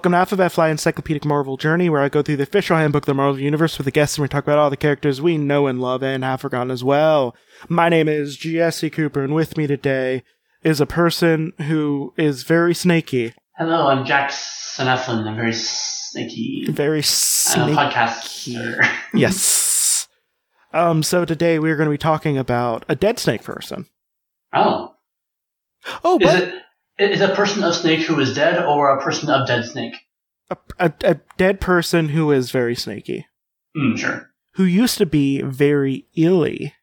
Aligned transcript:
Welcome 0.00 0.12
to 0.12 0.16
Alphabet 0.18 0.52
Fly 0.52 0.70
Encyclopedic 0.70 1.26
Marvel 1.26 1.58
Journey, 1.58 1.90
where 1.90 2.00
I 2.00 2.08
go 2.08 2.22
through 2.22 2.38
the 2.38 2.44
official 2.44 2.74
handbook 2.78 3.02
of 3.02 3.06
the 3.06 3.12
Marvel 3.12 3.38
Universe 3.38 3.76
with 3.76 3.84
the 3.84 3.90
guests 3.90 4.16
and 4.16 4.22
we 4.22 4.28
talk 4.28 4.44
about 4.44 4.56
all 4.58 4.70
the 4.70 4.76
characters 4.78 5.20
we 5.20 5.36
know 5.36 5.66
and 5.66 5.78
love 5.78 6.02
and 6.02 6.24
have 6.24 6.40
forgotten 6.40 6.70
as 6.70 6.82
well. 6.82 7.36
My 7.68 7.90
name 7.90 8.08
is 8.08 8.38
Jesse 8.38 8.88
Cooper, 8.88 9.22
and 9.22 9.34
with 9.34 9.58
me 9.58 9.66
today 9.66 10.22
is 10.62 10.80
a 10.80 10.86
person 10.86 11.52
who 11.68 12.14
is 12.16 12.44
very 12.44 12.74
snaky. 12.74 13.34
Hello, 13.58 13.88
I'm 13.88 14.06
Jack 14.06 14.30
Sineflin. 14.30 15.28
I'm 15.28 15.36
very 15.36 15.52
snaky. 15.52 16.64
Very 16.70 17.02
I'm 17.54 17.68
a 17.68 17.76
podcaster. 17.76 18.82
yes. 19.14 20.08
Um, 20.72 21.02
so 21.02 21.26
today 21.26 21.58
we're 21.58 21.76
going 21.76 21.88
to 21.88 21.92
be 21.94 21.98
talking 21.98 22.38
about 22.38 22.86
a 22.88 22.96
dead 22.96 23.18
snake 23.18 23.44
person. 23.44 23.84
oh, 24.54 24.94
Oh, 26.02 26.16
is 26.18 26.26
but 26.26 26.42
it 26.42 26.54
is 27.00 27.20
a 27.20 27.34
person 27.34 27.62
of 27.64 27.74
snake 27.74 28.00
who 28.00 28.18
is 28.20 28.34
dead, 28.34 28.62
or 28.64 28.90
a 28.90 29.02
person 29.02 29.30
of 29.30 29.46
dead 29.46 29.64
snake? 29.64 29.94
a, 30.50 30.56
a, 30.78 30.92
a 31.04 31.14
dead 31.36 31.60
person 31.60 32.08
who 32.10 32.32
is 32.32 32.50
very 32.50 32.74
snaky. 32.74 33.26
Hmm, 33.76 33.96
sure. 33.96 34.30
Who 34.54 34.64
used 34.64 34.98
to 34.98 35.06
be 35.06 35.42
very 35.42 36.06
illy. 36.16 36.74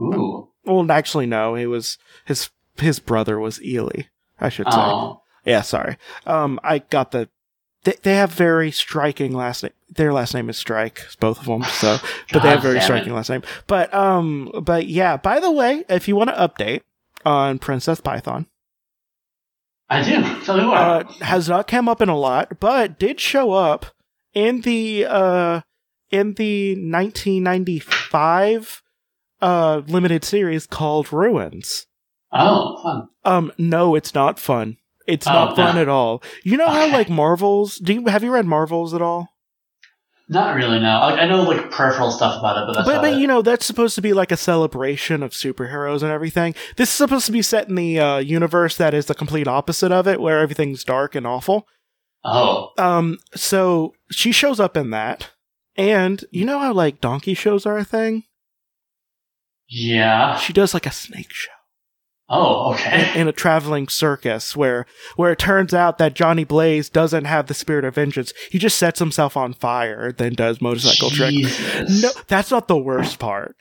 Ooh. 0.00 0.48
Well, 0.64 0.90
actually, 0.90 1.26
no. 1.26 1.54
It 1.54 1.66
was 1.66 1.98
his 2.24 2.50
his 2.76 2.98
brother 2.98 3.38
was 3.38 3.62
Ely. 3.62 4.04
I 4.40 4.48
should 4.48 4.66
say. 4.66 4.78
Oh. 4.78 5.22
Yeah, 5.44 5.60
sorry. 5.60 5.98
Um, 6.26 6.58
I 6.64 6.78
got 6.78 7.12
the. 7.12 7.28
They, 7.84 7.94
they 8.02 8.14
have 8.14 8.32
very 8.32 8.70
striking 8.70 9.32
last 9.34 9.62
name. 9.62 9.72
Their 9.90 10.12
last 10.12 10.32
name 10.34 10.48
is 10.48 10.56
Strike, 10.56 11.06
both 11.20 11.38
of 11.38 11.44
them. 11.44 11.62
So, 11.68 11.98
but 12.32 12.42
they 12.42 12.48
have 12.48 12.62
very 12.62 12.78
it. 12.78 12.82
striking 12.82 13.14
last 13.14 13.28
name. 13.28 13.42
But 13.66 13.92
um, 13.92 14.50
but 14.62 14.86
yeah. 14.86 15.18
By 15.18 15.38
the 15.38 15.50
way, 15.50 15.84
if 15.88 16.08
you 16.08 16.16
want 16.16 16.30
to 16.30 16.36
update 16.36 16.80
on 17.24 17.58
Princess 17.58 18.00
Python, 18.00 18.46
I 19.88 20.02
do. 20.02 20.22
Tell 20.44 20.56
me 20.56 20.64
more. 20.64 20.76
uh, 20.76 21.04
has 21.20 21.48
not 21.48 21.68
come 21.68 21.88
up 21.88 22.00
in 22.00 22.08
a 22.08 22.16
lot, 22.16 22.58
but 22.60 22.98
did 22.98 23.20
show 23.20 23.52
up 23.52 23.86
in 24.32 24.62
the 24.62 25.06
uh 25.08 25.60
in 26.10 26.34
the 26.34 26.74
1995 26.74 28.82
uh 29.40 29.82
limited 29.86 30.24
series 30.24 30.66
called 30.66 31.12
Ruins. 31.12 31.86
oh, 32.32 32.82
fun. 32.82 33.08
Um, 33.24 33.52
no, 33.58 33.94
it's 33.94 34.14
not 34.14 34.38
fun. 34.38 34.76
It's 35.06 35.26
Oh, 35.26 35.32
not 35.32 35.56
fun 35.56 35.74
no. 35.76 35.82
at 35.82 35.88
all. 35.88 36.22
You 36.44 36.56
know 36.56 36.68
how 36.68 36.90
like 36.90 37.10
Marvels? 37.10 37.76
Do 37.78 37.92
you 37.92 38.06
have 38.06 38.24
you 38.24 38.32
read 38.32 38.46
Marvels 38.46 38.94
at 38.94 39.02
all? 39.02 39.28
Not 40.26 40.56
really. 40.56 40.78
No, 40.80 41.00
like, 41.00 41.20
I 41.20 41.26
know 41.26 41.42
like 41.42 41.70
peripheral 41.70 42.10
stuff 42.10 42.38
about 42.38 42.56
it, 42.56 42.66
but 42.66 42.72
that's 42.74 42.88
but 42.88 43.02
but 43.02 43.12
it. 43.12 43.18
you 43.18 43.26
know 43.26 43.42
that's 43.42 43.66
supposed 43.66 43.94
to 43.96 44.00
be 44.02 44.14
like 44.14 44.32
a 44.32 44.36
celebration 44.38 45.22
of 45.22 45.32
superheroes 45.32 46.02
and 46.02 46.10
everything. 46.10 46.54
This 46.76 46.88
is 46.88 46.94
supposed 46.94 47.26
to 47.26 47.32
be 47.32 47.42
set 47.42 47.68
in 47.68 47.74
the 47.74 47.98
uh, 48.00 48.18
universe 48.18 48.76
that 48.78 48.94
is 48.94 49.04
the 49.06 49.14
complete 49.14 49.46
opposite 49.46 49.92
of 49.92 50.08
it, 50.08 50.20
where 50.20 50.40
everything's 50.40 50.82
dark 50.82 51.14
and 51.14 51.26
awful. 51.26 51.68
oh, 52.24 52.70
Um, 52.78 53.18
so 53.34 53.92
she 54.10 54.32
shows 54.32 54.58
up 54.60 54.78
in 54.78 54.88
that, 54.90 55.30
and 55.76 56.24
you 56.30 56.46
know 56.46 56.58
how 56.58 56.72
like 56.72 57.02
donkey 57.02 57.34
shows 57.34 57.66
are 57.66 57.76
a 57.76 57.84
thing. 57.84 58.24
yeah. 59.68 60.36
She 60.38 60.52
does 60.54 60.72
like 60.72 60.86
a 60.86 60.90
snake 60.90 61.32
show. 61.32 61.50
Oh, 62.28 62.72
okay. 62.72 63.20
in 63.20 63.28
a 63.28 63.32
traveling 63.32 63.86
circus 63.88 64.56
where 64.56 64.86
where 65.16 65.32
it 65.32 65.38
turns 65.38 65.74
out 65.74 65.98
that 65.98 66.14
Johnny 66.14 66.44
Blaze 66.44 66.88
doesn't 66.88 67.26
have 67.26 67.48
the 67.48 67.54
spirit 67.54 67.84
of 67.84 67.96
vengeance. 67.96 68.32
He 68.50 68.58
just 68.58 68.78
sets 68.78 68.98
himself 68.98 69.36
on 69.36 69.52
fire, 69.52 70.10
then 70.10 70.32
does 70.32 70.60
motorcycle. 70.62 71.10
Jesus. 71.10 72.02
No, 72.02 72.10
that's 72.26 72.50
not 72.50 72.66
the 72.66 72.78
worst 72.78 73.18
part. 73.18 73.56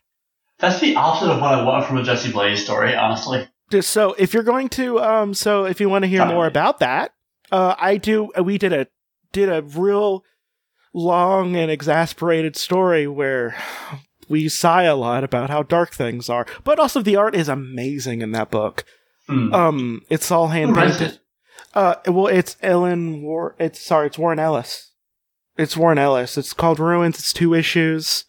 That's 0.59 0.79
the 0.79 0.95
opposite 0.95 1.31
of 1.31 1.41
what 1.41 1.53
I 1.53 1.63
want 1.63 1.85
from 1.85 1.97
a 1.97 2.03
Jesse 2.03 2.31
Blaze 2.31 2.63
story, 2.63 2.95
honestly. 2.95 3.49
Just 3.69 3.89
So 3.89 4.13
if 4.17 4.33
you're 4.33 4.43
going 4.43 4.69
to 4.69 4.99
um 5.01 5.33
so 5.33 5.65
if 5.65 5.81
you 5.81 5.89
want 5.89 6.03
to 6.03 6.07
hear 6.09 6.25
more 6.25 6.47
about 6.47 6.79
that, 6.79 7.11
uh 7.51 7.75
I 7.77 7.97
do 7.97 8.31
we 8.41 8.57
did 8.57 8.71
a 8.71 8.87
did 9.33 9.49
a 9.49 9.61
real 9.61 10.23
long 10.93 11.57
and 11.57 11.69
exasperated 11.69 12.55
story 12.55 13.07
where 13.07 13.55
we 14.29 14.49
sigh 14.49 14.83
a 14.83 14.95
lot 14.95 15.23
about 15.23 15.49
how 15.49 15.63
dark 15.63 15.93
things 15.93 16.29
are. 16.29 16.45
But 16.63 16.79
also 16.79 17.01
the 17.01 17.15
art 17.15 17.35
is 17.35 17.49
amazing 17.49 18.21
in 18.21 18.31
that 18.31 18.51
book. 18.51 18.85
Hmm. 19.27 19.53
Um 19.53 20.01
it's 20.09 20.31
all 20.31 20.49
hand 20.49 20.75
painted. 20.75 21.19
Uh, 21.73 21.95
well, 22.05 22.27
it's 22.27 22.55
Ellen 22.61 23.23
War. 23.23 23.55
It's 23.59 23.79
sorry, 23.79 24.07
it's 24.07 24.17
Warren 24.17 24.39
Ellis. 24.39 24.91
It's 25.57 25.77
Warren 25.77 25.97
Ellis. 25.97 26.37
It's 26.37 26.53
called 26.53 26.79
Ruins. 26.79 27.17
It's 27.17 27.33
two 27.33 27.53
issues. 27.53 28.25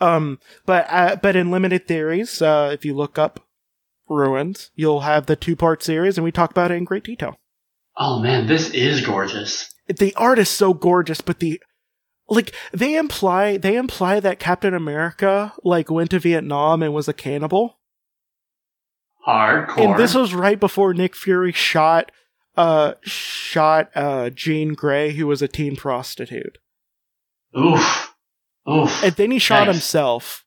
Um, 0.00 0.40
but 0.66 0.86
uh, 0.90 1.16
but 1.22 1.36
in 1.36 1.50
limited 1.50 1.86
theories, 1.86 2.42
uh, 2.42 2.70
if 2.72 2.84
you 2.84 2.94
look 2.94 3.18
up 3.18 3.46
Ruins, 4.08 4.70
you'll 4.74 5.00
have 5.00 5.26
the 5.26 5.36
two 5.36 5.54
part 5.54 5.82
series, 5.82 6.18
and 6.18 6.24
we 6.24 6.32
talk 6.32 6.50
about 6.50 6.72
it 6.72 6.74
in 6.74 6.84
great 6.84 7.04
detail. 7.04 7.36
Oh 7.96 8.18
man, 8.18 8.46
this 8.46 8.70
is 8.70 9.04
gorgeous. 9.04 9.72
The 9.86 10.14
art 10.16 10.38
is 10.38 10.48
so 10.48 10.74
gorgeous, 10.74 11.20
but 11.20 11.38
the 11.38 11.60
like 12.34 12.54
they 12.72 12.96
imply 12.96 13.56
they 13.56 13.76
imply 13.76 14.20
that 14.20 14.38
Captain 14.38 14.74
America 14.74 15.52
like 15.62 15.90
went 15.90 16.10
to 16.10 16.18
Vietnam 16.18 16.82
and 16.82 16.92
was 16.94 17.08
a 17.08 17.12
cannibal. 17.12 17.78
Hardcore. 19.26 19.78
And 19.78 19.98
this 19.98 20.14
was 20.14 20.34
right 20.34 20.58
before 20.58 20.94
Nick 20.94 21.14
Fury 21.14 21.52
shot 21.52 22.10
uh 22.56 22.94
shot 23.02 23.90
uh 23.94 24.30
Jean 24.30 24.74
Grey, 24.74 25.12
who 25.12 25.26
was 25.26 25.42
a 25.42 25.48
teen 25.48 25.76
prostitute. 25.76 26.58
Oof. 27.58 28.14
Oof. 28.68 29.02
And 29.02 29.12
then 29.14 29.30
he 29.30 29.38
shot 29.38 29.66
Yikes. 29.66 29.72
himself 29.72 30.44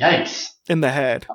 Yikes. 0.00 0.48
in 0.68 0.80
the 0.80 0.90
head. 0.90 1.26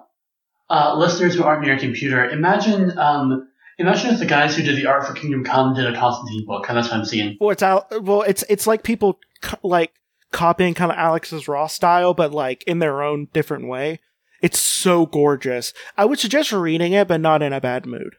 Uh, 0.69 0.95
listeners 0.97 1.35
who 1.35 1.43
aren't 1.43 1.61
near 1.63 1.75
a 1.75 1.79
computer, 1.79 2.27
imagine, 2.27 2.97
um, 2.97 3.47
imagine 3.77 4.09
if 4.11 4.19
the 4.19 4.25
guys 4.25 4.57
who 4.57 4.63
did 4.63 4.75
the 4.75 4.87
art 4.87 5.05
for 5.05 5.13
Kingdom 5.13 5.43
Come 5.43 5.75
did 5.75 5.85
a 5.85 5.95
Constantine 5.95 6.43
book, 6.45 6.67
and 6.67 6.75
that's 6.75 6.87
what 6.89 6.97
I'm 6.97 7.05
seeing. 7.05 7.37
Well, 7.39 7.51
it's 7.51 7.61
out. 7.61 8.03
Well, 8.03 8.23
it's 8.23 8.43
it's 8.49 8.65
like 8.65 8.81
people 8.81 9.19
like 9.63 9.93
copying 10.31 10.73
kind 10.73 10.91
of 10.91 10.97
Alex 10.97 11.31
Ross 11.47 11.73
style, 11.73 12.13
but 12.13 12.31
like 12.31 12.63
in 12.63 12.79
their 12.79 13.01
own 13.01 13.27
different 13.33 13.67
way. 13.67 13.99
It's 14.41 14.59
so 14.59 15.05
gorgeous. 15.05 15.73
I 15.97 16.05
would 16.05 16.19
suggest 16.19 16.51
reading 16.51 16.93
it, 16.93 17.07
but 17.07 17.21
not 17.21 17.41
in 17.41 17.53
a 17.53 17.61
bad 17.61 17.85
mood. 17.85 18.15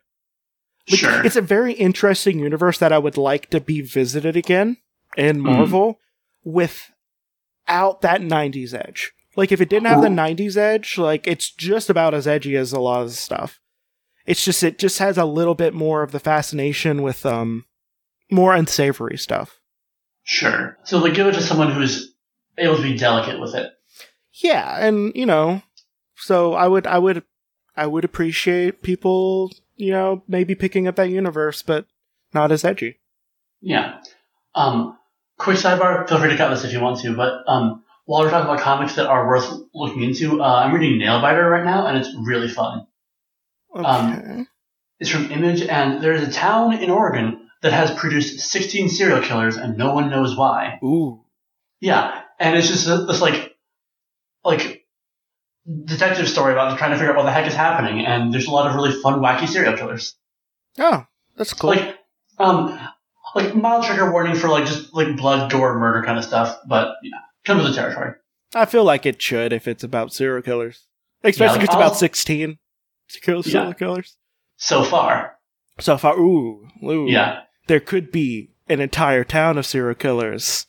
Like, 0.91 1.01
Sure. 1.01 1.25
It's 1.25 1.37
a 1.37 1.41
very 1.43 1.73
interesting 1.75 2.39
universe 2.39 2.79
that 2.79 2.93
I 2.93 2.99
would 2.99 3.17
like 3.17 3.51
to 3.51 3.61
be 3.61 3.81
visited 3.81 4.35
again 4.37 4.79
in 5.17 5.37
Hmm. 5.41 5.47
Marvel 5.47 6.01
without 6.45 8.01
that 8.01 8.21
90s 8.23 8.73
edge. 8.75 9.13
Like, 9.37 9.53
if 9.53 9.61
it 9.61 9.69
didn't 9.69 9.87
have 9.89 10.01
the 10.01 10.09
90s 10.09 10.57
edge, 10.57 10.97
like, 10.97 11.27
it's 11.27 11.51
just 11.51 11.91
about 11.91 12.15
as 12.15 12.27
edgy 12.27 12.57
as 12.57 12.73
a 12.73 12.81
lot 12.81 13.03
of 13.03 13.09
the 13.09 13.15
stuff. 13.15 13.61
It's 14.25 14.43
just, 14.45 14.63
it 14.65 14.79
just 14.79 14.99
has 14.99 15.19
a 15.19 15.27
little 15.27 15.55
bit 15.55 15.75
more 15.75 16.03
of 16.03 16.11
the 16.13 16.19
fascination 16.21 17.03
with, 17.03 17.27
um, 17.27 17.67
more 18.31 18.55
unsavory 18.55 19.19
stuff. 19.19 19.61
Sure. 20.29 20.77
So, 20.83 20.99
like, 20.99 21.15
give 21.15 21.29
it 21.29 21.35
to 21.35 21.41
someone 21.41 21.71
who's 21.71 22.13
able 22.59 22.75
to 22.77 22.83
be 22.83 22.99
delicate 22.99 23.41
with 23.41 23.55
it. 23.55 23.71
Yeah, 24.43 24.85
and, 24.85 25.13
you 25.15 25.25
know, 25.25 25.63
so 26.17 26.53
I 26.53 26.67
would, 26.67 26.85
I 26.85 26.99
would, 26.99 27.23
I 27.77 27.87
would 27.87 28.05
appreciate 28.05 28.83
people, 28.83 29.53
you 29.77 29.93
know, 29.93 30.25
maybe 30.27 30.57
picking 30.57 30.89
up 30.89 30.97
that 30.97 31.11
universe, 31.11 31.63
but 31.63 31.87
not 32.35 32.51
as 32.51 32.65
edgy. 32.65 32.99
Yeah. 33.61 34.01
Um, 34.57 34.99
quick 35.39 35.59
sidebar, 35.59 36.09
feel 36.09 36.19
free 36.19 36.31
to 36.31 36.37
cut 36.37 36.51
this 36.51 36.65
if 36.65 36.73
you 36.73 36.81
want 36.81 36.99
to, 37.03 37.15
but, 37.15 37.45
um, 37.47 37.85
while 38.05 38.25
we're 38.25 38.31
talking 38.31 38.51
about 38.51 38.65
comics 38.65 38.97
that 38.97 39.07
are 39.07 39.29
worth 39.29 39.49
looking 39.75 40.03
into, 40.03 40.43
uh, 40.43 40.45
I'm 40.45 40.75
reading 40.75 41.01
Nailbiter 41.01 41.49
right 41.49 41.65
now, 41.65 41.87
and 41.87 41.97
it's 41.97 42.13
really 42.27 42.49
fun. 42.49 42.87
Okay. 43.77 43.87
Um, 43.87 44.49
It's 44.99 45.11
from 45.11 45.31
Image, 45.31 45.63
and 45.63 46.03
there's 46.03 46.27
a 46.27 46.33
town 46.33 46.73
in 46.75 46.91
Oregon 46.91 47.46
that 47.63 47.73
has 47.73 47.91
produced 47.93 48.41
16 48.41 48.89
serial 48.89 49.21
killers, 49.23 49.57
and 49.57 49.77
no 49.79 49.95
one 49.95 50.11
knows 50.11 50.37
why. 50.37 50.79
Ooh. 50.85 51.25
Yeah, 51.81 52.23
and 52.39 52.57
it's 52.57 52.69
just 52.69 52.87
this 52.87 53.21
like, 53.21 53.55
like 54.45 54.85
detective 55.85 56.29
story 56.29 56.53
about 56.53 56.79
trying 56.79 56.91
to 56.93 56.97
figure 56.97 57.11
out 57.11 57.17
what 57.17 57.25
the 57.25 57.33
heck 57.33 57.47
is 57.47 57.55
happening, 57.55 58.05
and 58.05 58.33
there's 58.33 58.47
a 58.47 58.51
lot 58.51 58.69
of 58.69 58.75
really 58.75 58.93
fun, 59.03 59.21
wacky 59.21 59.49
serial 59.49 59.77
killers. 59.77 60.15
Oh, 60.79 61.05
that's 61.37 61.53
cool. 61.55 61.71
Like, 61.71 61.99
um, 62.39 62.79
like 63.35 63.55
mild 63.55 63.85
trigger 63.85 64.11
warning 64.13 64.35
for 64.37 64.49
like 64.49 64.67
just 64.67 64.95
like 64.95 65.17
blood, 65.17 65.51
gore, 65.51 65.79
murder 65.79 66.05
kind 66.05 66.19
of 66.19 66.25
stuff, 66.25 66.59
but 66.69 66.95
yeah, 67.03 67.19
comes 67.45 67.63
with 67.65 67.73
the 67.75 67.77
territory. 67.81 68.13
I 68.55 68.65
feel 68.65 68.85
like 68.85 69.05
it 69.07 69.21
should 69.21 69.53
if 69.53 69.67
it's 69.67 69.83
about 69.85 70.13
serial 70.13 70.43
killers, 70.43 70.85
especially 71.25 71.47
like, 71.49 71.57
if 71.59 71.65
it's 71.65 71.75
I'll- 71.75 71.83
about 71.83 71.97
sixteen 71.97 72.59
serial 73.09 73.43
serial 73.43 73.69
Yeah. 73.69 73.73
killers. 73.75 74.17
So 74.59 74.83
far, 74.85 75.37
So 75.79 75.99
I 76.03 76.13
ooh, 76.13 76.67
ooh, 76.83 77.07
yeah. 77.11 77.41
There 77.67 77.81
could 77.81 78.11
be 78.11 78.51
an 78.69 78.81
entire 78.81 79.25
town 79.25 79.59
of 79.59 79.67
serial 79.67 79.95
killers. 79.95 80.67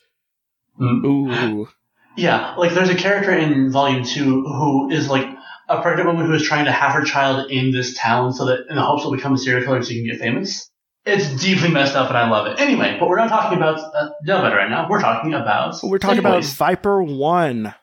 Mm. 0.79 1.05
Ooh, 1.05 1.67
Yeah, 2.15 2.55
like 2.55 2.73
there's 2.73 2.89
a 2.89 2.95
character 2.95 3.31
in 3.31 3.71
Volume 3.71 4.03
Two 4.03 4.43
who 4.43 4.89
is 4.89 5.09
like 5.09 5.27
a 5.69 5.81
pregnant 5.81 6.07
woman 6.07 6.25
who 6.25 6.33
is 6.33 6.43
trying 6.43 6.65
to 6.65 6.71
have 6.71 6.93
her 6.93 7.03
child 7.03 7.51
in 7.51 7.71
this 7.71 7.95
town 7.95 8.33
so 8.33 8.45
that 8.45 8.67
in 8.69 8.75
the 8.75 8.81
hopes 8.81 9.01
she'll 9.01 9.11
become 9.11 9.33
a 9.33 9.37
serial 9.37 9.65
killer 9.65 9.81
so 9.81 9.91
you 9.91 10.01
can 10.03 10.11
get 10.11 10.21
famous. 10.21 10.69
It's 11.05 11.29
deeply 11.41 11.69
messed 11.69 11.95
up 11.95 12.09
and 12.09 12.17
I 12.17 12.29
love 12.29 12.47
it. 12.47 12.59
Anyway, 12.59 12.97
but 12.99 13.07
we're 13.07 13.17
not 13.17 13.29
talking 13.29 13.57
about 13.57 13.79
uh, 13.79 14.09
Delvet 14.27 14.53
right 14.53 14.69
now. 14.69 14.87
We're 14.89 14.99
talking 14.99 15.33
about 15.33 15.75
we're 15.83 15.99
talking 15.99 16.19
about 16.19 16.43
Segways. 16.43 16.55
Viper 16.55 17.03
One. 17.03 17.73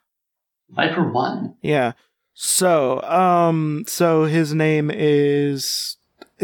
Viper 0.71 1.11
One. 1.11 1.57
Yeah. 1.63 1.93
So, 2.35 3.01
um, 3.03 3.85
so 3.87 4.25
his 4.25 4.53
name 4.53 4.91
is 4.93 5.97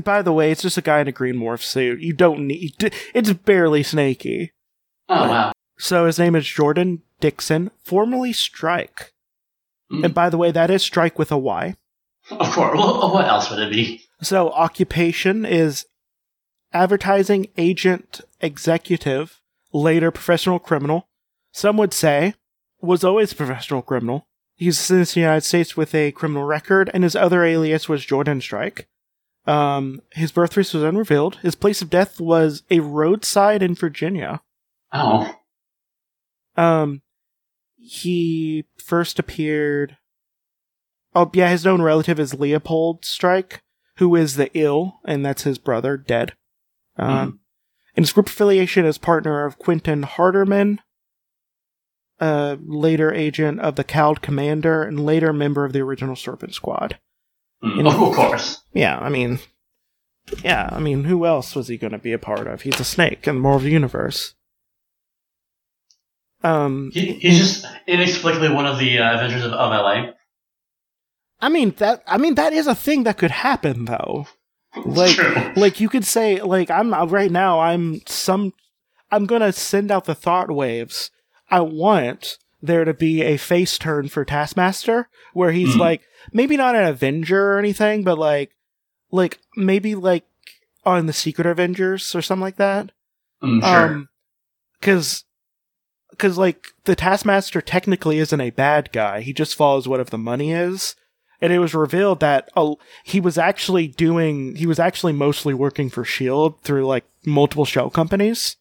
by 0.04 0.22
the 0.22 0.32
way, 0.32 0.50
it's 0.50 0.62
just 0.62 0.78
a 0.78 0.82
guy 0.82 1.00
in 1.00 1.08
a 1.08 1.12
green 1.12 1.36
morph 1.36 1.62
suit. 1.62 2.00
You 2.00 2.12
don't 2.12 2.46
need. 2.46 2.92
It's 3.14 3.32
barely 3.32 3.82
snaky. 3.82 4.52
Oh 5.08 5.28
wow. 5.28 5.52
So 5.78 6.06
his 6.06 6.18
name 6.18 6.36
is 6.36 6.46
Jordan 6.46 7.02
Dixon, 7.20 7.70
formerly 7.82 8.32
Strike. 8.32 9.12
Mm. 9.90 10.04
And 10.04 10.14
by 10.14 10.30
the 10.30 10.38
way, 10.38 10.50
that 10.50 10.70
is 10.70 10.82
Strike 10.82 11.18
with 11.18 11.32
a 11.32 11.38
Y. 11.38 11.76
Of 12.30 12.52
course. 12.52 12.78
Well, 12.78 13.12
what 13.12 13.26
else 13.26 13.50
would 13.50 13.58
it 13.58 13.72
be? 13.72 14.04
So 14.22 14.50
occupation 14.50 15.44
is 15.44 15.86
advertising 16.72 17.48
agent 17.56 18.20
executive, 18.40 19.40
later 19.72 20.10
professional 20.10 20.58
criminal. 20.58 21.08
Some 21.52 21.76
would 21.78 21.92
say 21.92 22.34
was 22.80 23.02
always 23.02 23.32
a 23.32 23.36
professional 23.36 23.82
criminal. 23.82 24.26
He's 24.54 24.78
since 24.78 25.14
the 25.14 25.20
United 25.20 25.42
States 25.42 25.76
with 25.76 25.94
a 25.94 26.12
criminal 26.12 26.44
record, 26.44 26.90
and 26.92 27.02
his 27.02 27.16
other 27.16 27.44
alias 27.44 27.88
was 27.88 28.04
Jordan 28.04 28.40
Strike. 28.40 28.86
Um, 29.50 30.00
his 30.12 30.30
birthplace 30.30 30.72
was 30.72 30.84
unrevealed. 30.84 31.38
His 31.42 31.56
place 31.56 31.82
of 31.82 31.90
death 31.90 32.20
was 32.20 32.62
a 32.70 32.78
roadside 32.78 33.64
in 33.64 33.74
Virginia. 33.74 34.42
Oh. 34.92 35.34
Um, 36.56 37.02
he 37.76 38.66
first 38.76 39.18
appeared. 39.18 39.96
Oh, 41.16 41.28
yeah, 41.34 41.50
his 41.50 41.64
known 41.64 41.82
relative 41.82 42.20
is 42.20 42.38
Leopold 42.38 43.04
Strike, 43.04 43.60
who 43.96 44.14
is 44.14 44.36
the 44.36 44.56
Eel, 44.56 45.00
and 45.04 45.26
that's 45.26 45.42
his 45.42 45.58
brother, 45.58 45.96
dead. 45.96 46.34
Um, 46.96 47.40
and 47.96 48.04
his 48.04 48.12
group 48.12 48.28
affiliation 48.28 48.86
is 48.86 48.98
partner 48.98 49.44
of 49.46 49.58
Quentin 49.58 50.04
Harderman, 50.04 50.78
a 52.20 52.56
later 52.64 53.12
agent 53.12 53.58
of 53.58 53.74
the 53.74 53.82
Cowled 53.82 54.22
Commander, 54.22 54.84
and 54.84 55.04
later 55.04 55.32
member 55.32 55.64
of 55.64 55.72
the 55.72 55.80
original 55.80 56.14
Serpent 56.14 56.54
Squad. 56.54 57.00
Mm, 57.64 57.76
You 57.76 57.82
know- 57.82 58.08
of 58.10 58.14
course. 58.16 58.62
Yeah, 58.72 58.98
I 58.98 59.08
mean, 59.08 59.38
yeah, 60.44 60.68
I 60.72 60.78
mean, 60.80 61.04
who 61.04 61.26
else 61.26 61.54
was 61.56 61.68
he 61.68 61.76
going 61.76 61.92
to 61.92 61.98
be 61.98 62.12
a 62.12 62.18
part 62.18 62.46
of? 62.46 62.62
He's 62.62 62.78
a 62.80 62.84
snake 62.84 63.26
in 63.26 63.36
the 63.36 63.40
Marvel 63.40 63.68
Universe. 63.68 64.34
Um, 66.42 66.90
He, 66.94 67.12
he's 67.14 67.38
just 67.38 67.66
inexplicably 67.86 68.48
one 68.48 68.66
of 68.66 68.78
the 68.78 68.98
uh, 68.98 69.14
Avengers 69.16 69.44
of, 69.44 69.52
of 69.52 69.70
LA. 69.70 70.12
I 71.40 71.48
mean 71.48 71.74
that. 71.78 72.02
I 72.06 72.18
mean 72.18 72.34
that 72.34 72.52
is 72.52 72.66
a 72.66 72.74
thing 72.74 73.04
that 73.04 73.18
could 73.18 73.30
happen, 73.30 73.86
though. 73.86 74.26
Like, 74.84 75.16
True. 75.16 75.52
like 75.56 75.80
you 75.80 75.88
could 75.88 76.04
say, 76.04 76.40
like 76.40 76.70
I'm 76.70 76.92
right 77.10 77.30
now. 77.30 77.60
I'm 77.60 78.00
some. 78.06 78.52
I'm 79.10 79.26
gonna 79.26 79.52
send 79.52 79.90
out 79.90 80.04
the 80.04 80.14
thought 80.14 80.50
waves. 80.50 81.10
I 81.50 81.60
want 81.60 82.38
there 82.62 82.84
to 82.84 82.92
be 82.94 83.22
a 83.22 83.36
face 83.36 83.78
turn 83.78 84.08
for 84.08 84.24
Taskmaster, 84.24 85.08
where 85.32 85.52
he's 85.52 85.74
Mhm. 85.76 85.78
like 85.78 86.02
maybe 86.32 86.56
not 86.56 86.74
an 86.76 86.84
Avenger 86.84 87.52
or 87.54 87.58
anything, 87.58 88.02
but 88.04 88.18
like, 88.18 88.50
like 89.10 89.38
maybe 89.56 89.94
like 89.94 90.24
on 90.84 91.06
the 91.06 91.12
Secret 91.12 91.46
Avengers 91.46 92.14
or 92.14 92.22
something 92.22 92.42
like 92.42 92.56
that. 92.56 92.90
Mm, 93.42 93.60
sure. 93.62 93.86
Um, 93.86 94.08
cause, 94.82 95.24
cause 96.18 96.36
like 96.38 96.66
the 96.84 96.94
Taskmaster 96.96 97.60
technically 97.60 98.18
isn't 98.18 98.40
a 98.40 98.50
bad 98.50 98.92
guy. 98.92 99.20
He 99.22 99.32
just 99.32 99.54
follows 99.54 99.88
whatever 99.88 100.10
the 100.10 100.18
money 100.18 100.52
is. 100.52 100.96
And 101.42 101.54
it 101.54 101.58
was 101.58 101.72
revealed 101.74 102.20
that 102.20 102.50
uh, 102.54 102.74
he 103.02 103.18
was 103.18 103.38
actually 103.38 103.88
doing, 103.88 104.56
he 104.56 104.66
was 104.66 104.78
actually 104.78 105.14
mostly 105.14 105.54
working 105.54 105.88
for 105.88 106.02
S.H.I.E.L.D. 106.02 106.56
Through 106.64 106.86
like 106.86 107.04
multiple 107.24 107.64
shell 107.64 107.88
companies 107.88 108.56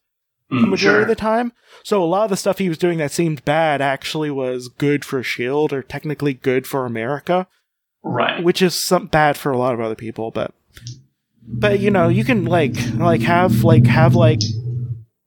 the 0.50 0.56
Mm, 0.56 0.68
majority 0.70 0.78
sure. 0.96 1.02
of 1.02 1.08
the 1.08 1.14
time. 1.14 1.52
So 1.84 2.02
a 2.02 2.04
lot 2.04 2.24
of 2.24 2.30
the 2.30 2.36
stuff 2.36 2.58
he 2.58 2.68
was 2.68 2.76
doing 2.78 2.98
that 2.98 3.12
seemed 3.12 3.44
bad 3.44 3.80
actually 3.80 4.30
was 4.30 4.68
good 4.68 5.04
for 5.04 5.20
S.H.I.E.L.D. 5.20 5.74
Or 5.74 5.82
technically 5.82 6.34
good 6.34 6.66
for 6.66 6.84
America 6.84 7.46
right. 8.02 8.42
which 8.42 8.60
is 8.60 8.74
some 8.74 9.06
bad 9.06 9.36
for 9.36 9.52
a 9.52 9.58
lot 9.58 9.74
of 9.74 9.80
other 9.80 9.94
people 9.94 10.30
but 10.30 10.52
but 11.46 11.78
you 11.80 11.90
know 11.90 12.08
you 12.08 12.24
can 12.24 12.44
like 12.46 12.74
like 12.94 13.20
have 13.22 13.62
like 13.64 13.86
have 13.86 14.14
like 14.14 14.40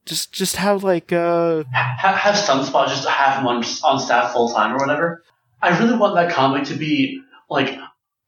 just 0.06 0.32
just 0.34 0.56
have 0.58 0.84
like 0.84 1.12
uh 1.12 1.64
Ha- 1.74 2.16
have 2.16 2.36
Sunspot 2.36 2.88
just 2.90 3.08
have 3.08 3.40
him 3.40 3.48
on, 3.48 3.64
on 3.84 4.00
staff 4.00 4.34
full 4.34 4.50
time 4.50 4.74
or 4.74 4.78
whatever. 4.78 5.24
I 5.62 5.78
really 5.80 5.98
want 5.98 6.16
that 6.16 6.32
comic 6.34 6.66
to 6.66 6.76
be 6.76 7.22
like 7.50 7.70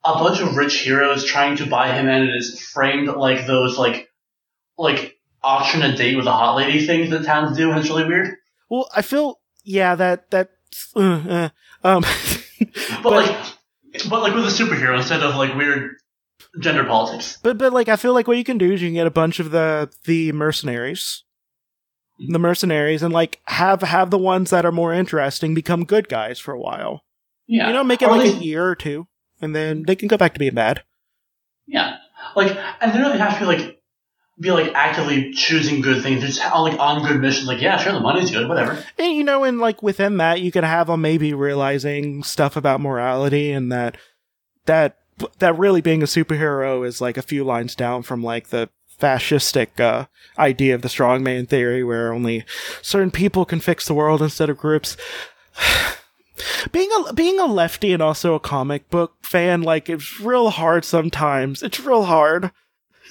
a 0.05 0.13
bunch 0.13 0.39
of 0.39 0.55
rich 0.55 0.79
heroes 0.81 1.25
trying 1.25 1.57
to 1.57 1.65
buy 1.65 1.91
him, 1.91 2.07
and 2.07 2.29
it 2.29 2.35
is 2.35 2.61
framed 2.61 3.07
like 3.09 3.45
those 3.47 3.77
like 3.77 4.09
like 4.77 5.14
auction 5.45 5.81
a 5.83 5.95
date 5.95 6.15
with 6.17 6.25
a 6.25 6.31
hot 6.31 6.55
lady 6.55 6.85
things 6.85 7.09
that 7.11 7.23
towns 7.23 7.55
do, 7.55 7.69
and 7.69 7.79
it's 7.79 7.89
really 7.89 8.05
weird. 8.05 8.35
well 8.69 8.89
i 8.95 9.01
feel 9.01 9.39
yeah 9.63 9.93
that 9.95 10.29
that 10.31 10.49
uh, 10.95 10.99
uh, 11.01 11.49
um 11.83 12.03
But, 13.03 13.03
But- 13.03 13.11
like, 13.13 14.09
but 14.09 14.21
like 14.21 14.33
with 14.33 14.45
a 14.45 14.47
superhero 14.63 14.97
instead 14.97 15.21
of 15.23 15.35
like 15.35 15.55
weird 15.55 15.95
gender 16.59 16.83
politics. 16.83 17.37
but 17.43 17.57
but 17.57 17.71
like 17.73 17.87
i 17.89 17.95
feel 17.95 18.13
like 18.13 18.27
what 18.27 18.37
you 18.37 18.43
can 18.43 18.57
do 18.57 18.71
is 18.73 18.81
you 18.81 18.87
can 18.87 18.95
get 18.95 19.07
a 19.07 19.11
bunch 19.11 19.39
of 19.39 19.51
the 19.51 19.89
the 20.05 20.31
mercenaries. 20.31 21.23
The 22.29 22.39
mercenaries 22.39 23.03
and 23.03 23.13
like 23.13 23.41
have 23.45 23.81
have 23.81 24.09
the 24.09 24.17
ones 24.17 24.49
that 24.49 24.65
are 24.65 24.71
more 24.71 24.93
interesting 24.93 25.53
become 25.53 25.83
good 25.83 26.07
guys 26.07 26.39
for 26.39 26.53
a 26.53 26.59
while. 26.59 27.03
Yeah, 27.45 27.67
you 27.67 27.73
know 27.73 27.83
make 27.83 28.01
it 28.01 28.07
Or 28.07 28.11
like 28.11 28.21
least- 28.27 28.37
a 28.41 28.45
year 28.45 28.65
or 28.65 28.75
two 28.75 29.07
and 29.41 29.53
then 29.55 29.83
they 29.85 29.95
can 29.97 30.07
go 30.07 30.15
back 30.17 30.33
to 30.33 30.39
being 30.39 30.53
bad. 30.55 30.83
Yeah, 31.67 31.97
like, 32.35 32.55
and 32.79 32.93
they 32.93 32.97
don't 32.99 33.17
have 33.19 33.33
to 33.33 33.39
be 33.41 33.45
like 33.45 33.81
be 34.39 34.51
like 34.51 34.73
actively 34.73 35.31
choosing 35.31 35.81
good 35.81 36.03
things. 36.03 36.19
They're 36.19 36.29
just 36.29 36.45
on, 36.45 36.69
like 36.69 36.79
on 36.79 37.07
good 37.07 37.21
missions. 37.21 37.47
Like, 37.47 37.61
yeah, 37.61 37.77
sure, 37.77 37.93
the 37.93 37.99
money's 37.99 38.31
good, 38.31 38.49
whatever. 38.49 38.83
And 38.97 39.13
you 39.15 39.23
know, 39.23 39.43
and 39.43 39.59
like 39.59 39.81
within 39.81 40.17
that, 40.17 40.41
you 40.41 40.51
can 40.51 40.63
have 40.63 40.87
them 40.87 41.01
maybe 41.01 41.33
realizing 41.33 42.23
stuff 42.23 42.55
about 42.55 42.81
morality 42.81 43.51
and 43.51 43.71
that 43.71 43.97
that 44.65 44.97
that 45.39 45.57
really 45.57 45.81
being 45.81 46.03
a 46.03 46.07
superhero 46.07 46.85
is 46.85 46.99
like 46.99 47.17
a 47.17 47.21
few 47.21 47.43
lines 47.43 47.75
down 47.75 48.03
from 48.03 48.21
like 48.21 48.49
the 48.49 48.69
fascistic 48.99 49.79
uh, 49.79 50.05
idea 50.37 50.75
of 50.75 50.81
the 50.81 50.87
strongman 50.87 51.47
theory, 51.47 51.83
where 51.83 52.13
only 52.13 52.43
certain 52.81 53.11
people 53.11 53.45
can 53.45 53.59
fix 53.59 53.85
the 53.85 53.93
world 53.93 54.21
instead 54.21 54.49
of 54.49 54.57
groups. 54.57 54.97
being 56.71 56.89
a 57.07 57.13
being 57.13 57.39
a 57.39 57.45
lefty 57.45 57.93
and 57.93 58.01
also 58.01 58.35
a 58.35 58.39
comic 58.39 58.89
book 58.89 59.15
fan, 59.21 59.61
like 59.61 59.89
it's 59.89 60.19
real 60.19 60.49
hard 60.49 60.83
sometimes. 60.83 61.63
It's 61.63 61.79
real 61.79 62.03
hard. 62.03 62.51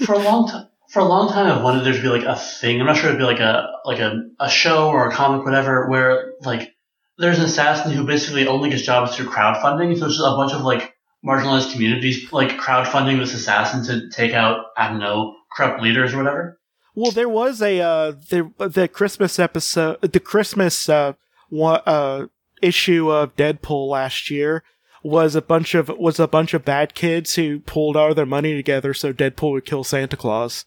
For 0.05 0.15
a 0.15 0.19
long 0.19 0.49
time, 0.49 0.67
for 0.95 1.01
a 1.01 1.05
long 1.05 1.29
time, 1.29 1.51
I've 1.51 1.65
wanted 1.65 1.85
there 1.85 1.93
to 1.93 2.01
be 2.01 2.09
like 2.09 2.23
a 2.23 2.37
thing. 2.37 2.81
I'm 2.81 2.87
not 2.87 2.97
sure 2.97 3.09
it'd 3.09 3.19
be 3.19 3.25
like 3.25 3.41
a 3.41 3.67
like 3.85 3.99
a, 3.99 4.23
a 4.39 4.49
show 4.49 4.89
or 4.89 5.09
a 5.09 5.13
comic, 5.13 5.45
whatever, 5.45 5.89
where 5.91 6.35
like 6.43 6.73
there's 7.19 7.41
an 7.41 7.47
assassin 7.47 7.91
who 7.91 8.07
basically 8.07 8.47
only 8.47 8.71
gets 8.71 8.83
jobs 8.83 9.17
through 9.17 9.27
crowdfunding. 9.27 9.99
So 9.99 10.07
it's 10.07 10.17
just 10.17 10.27
a 10.27 10.37
bunch 10.37 10.53
of 10.53 10.61
like 10.61 10.95
marginalized 11.27 11.73
communities 11.73 12.33
like 12.33 12.51
crowdfunding 12.61 13.19
this 13.19 13.35
assassin 13.35 13.85
to 13.87 14.09
take 14.11 14.35
out 14.35 14.67
I 14.77 14.89
don't 14.89 15.01
know 15.01 15.35
corrupt 15.57 15.83
leaders 15.83 16.15
or 16.15 16.19
whatever. 16.19 16.61
Well, 16.95 17.11
there 17.11 17.29
was 17.29 17.61
a 17.61 17.81
uh, 17.81 18.13
the 18.13 18.53
the 18.57 18.87
Christmas 18.87 19.41
episode, 19.41 20.01
the 20.01 20.21
Christmas 20.21 20.89
uh, 20.89 21.15
one, 21.49 21.81
uh 21.87 22.27
issue 22.63 23.11
of 23.11 23.35
Deadpool 23.35 23.89
last 23.89 24.31
year 24.31 24.63
was 25.03 25.35
a 25.35 25.43
bunch 25.43 25.75
of 25.75 25.89
was 25.89 26.21
a 26.21 26.29
bunch 26.29 26.55
of 26.55 26.65
bad 26.65 26.95
kids 26.95 27.35
who 27.35 27.59
pulled 27.59 27.97
all 27.97 28.15
their 28.15 28.25
money 28.25 28.55
together 28.55 28.95
so 28.95 29.13
Deadpool 29.13 29.51
would 29.51 29.67
kill 29.67 29.83
Santa 29.83 30.17
Claus. 30.17 30.65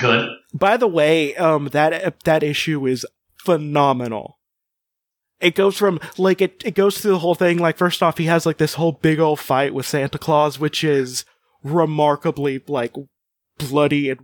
Good. 0.00 0.28
By 0.54 0.76
the 0.76 0.86
way, 0.88 1.34
um, 1.36 1.68
that 1.68 2.20
that 2.24 2.42
issue 2.42 2.86
is 2.86 3.06
phenomenal. 3.44 4.38
It 5.40 5.54
goes 5.54 5.76
from 5.76 6.00
like 6.18 6.40
it 6.40 6.62
it 6.64 6.74
goes 6.74 6.98
through 7.00 7.12
the 7.12 7.18
whole 7.20 7.34
thing. 7.34 7.58
Like 7.58 7.76
first 7.78 8.02
off, 8.02 8.18
he 8.18 8.26
has 8.26 8.44
like 8.44 8.58
this 8.58 8.74
whole 8.74 8.92
big 8.92 9.18
old 9.20 9.40
fight 9.40 9.72
with 9.72 9.86
Santa 9.86 10.18
Claus, 10.18 10.58
which 10.58 10.84
is 10.84 11.24
remarkably 11.62 12.62
like 12.68 12.92
bloody 13.58 14.10
and 14.10 14.20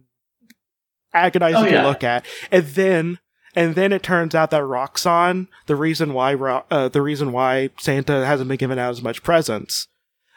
agonizing 1.15 1.63
Oh, 1.63 1.67
yeah. 1.67 1.83
to 1.83 1.89
look 1.89 2.05
at. 2.05 2.27
And 2.51 2.65
then 2.67 3.19
and 3.55 3.75
then 3.75 3.93
it 3.93 4.03
turns 4.03 4.35
out 4.35 4.51
that 4.51 4.63
Roxxon, 4.63 5.49
the 5.67 5.77
reason 5.77 6.13
why 6.13 6.35
Ro- 6.35 6.65
uh, 6.71 6.89
the 6.89 7.01
reason 7.03 7.33
why 7.33 7.71
Santa 7.79 8.27
hasn't 8.27 8.49
been 8.49 8.59
given 8.59 8.79
out 8.79 8.91
as 8.91 9.03
much 9.03 9.23
presents, 9.23 9.89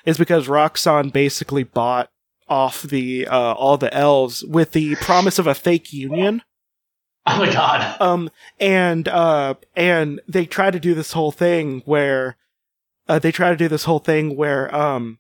is 0.06 0.18
because 0.18 0.48
Roxxon 0.48 1.12
basically 1.12 1.64
bought 1.64 2.10
off 2.50 2.82
the 2.82 3.28
uh, 3.28 3.54
all 3.54 3.78
the 3.78 3.94
elves 3.94 4.44
with 4.44 4.72
the 4.72 4.96
promise 4.96 5.40
of 5.40 5.48
a 5.48 5.56
fake 5.56 5.94
union. 5.94 6.42
Oh 7.26 7.38
my 7.38 7.52
god. 7.52 8.00
Um, 8.02 8.32
and 8.60 9.08
uh, 9.08 9.56
and 9.76 10.20
they 10.28 10.46
try 10.46 10.72
to 10.72 10.80
do 10.80 10.94
this 10.94 11.12
whole 11.12 11.32
thing 11.32 11.82
where, 11.86 12.38
uh, 13.08 13.20
they 13.20 13.32
try 13.32 13.50
to 13.52 13.58
do 13.58 13.68
this 13.68 13.84
whole 13.84 14.00
thing 14.00 14.36
where 14.36 14.74
um, 14.76 15.20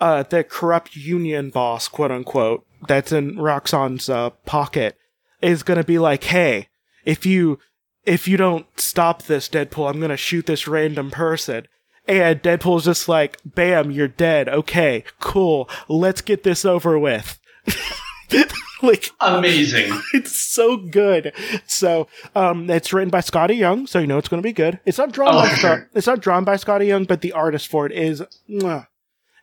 uh, 0.00 0.22
the 0.24 0.44
corrupt 0.44 0.96
union 0.96 1.50
boss, 1.50 1.88
quote 1.88 2.10
unquote, 2.10 2.66
that's 2.86 3.12
in 3.12 3.36
Roxxon's 3.36 4.08
uh, 4.08 4.30
pocket, 4.44 4.96
is 5.40 5.62
gonna 5.62 5.84
be 5.84 5.98
like, 5.98 6.24
hey, 6.24 6.68
if 7.04 7.24
you 7.24 7.58
if 8.04 8.28
you 8.28 8.36
don't 8.36 8.66
stop 8.76 9.22
this, 9.22 9.48
Deadpool, 9.48 9.88
I'm 9.88 10.00
gonna 10.00 10.16
shoot 10.16 10.46
this 10.46 10.68
random 10.68 11.10
person. 11.10 11.66
And 12.08 12.42
Deadpool's 12.42 12.86
just 12.86 13.06
like, 13.08 13.36
bam, 13.44 13.90
you're 13.90 14.08
dead. 14.08 14.48
Okay, 14.48 15.04
cool. 15.20 15.68
Let's 15.88 16.22
get 16.22 16.42
this 16.42 16.64
over 16.64 16.98
with. 16.98 17.38
like, 18.82 19.10
Amazing. 19.20 19.92
it's 20.14 20.34
so 20.36 20.76
good. 20.78 21.32
So, 21.66 22.08
um, 22.34 22.70
it's 22.70 22.92
written 22.92 23.10
by 23.10 23.20
Skottie 23.20 23.58
Young, 23.58 23.86
so 23.86 23.98
you 23.98 24.06
know 24.06 24.16
it's 24.18 24.28
going 24.28 24.42
to 24.42 24.46
be 24.48 24.52
good. 24.54 24.80
It's 24.86 24.98
not 24.98 25.12
drawn 25.12 25.34
Oh, 25.34 25.40
by 25.42 25.48
Scott. 25.48 25.58
sure. 25.60 25.90
It's 25.94 26.06
not 26.06 26.20
drawn 26.20 26.44
by 26.44 26.54
Skottie 26.56 26.86
Young, 26.86 27.04
but 27.04 27.20
the 27.20 27.32
artist 27.32 27.68
for 27.68 27.84
it 27.86 27.92
is. 27.92 28.22
mwah. 28.48 28.86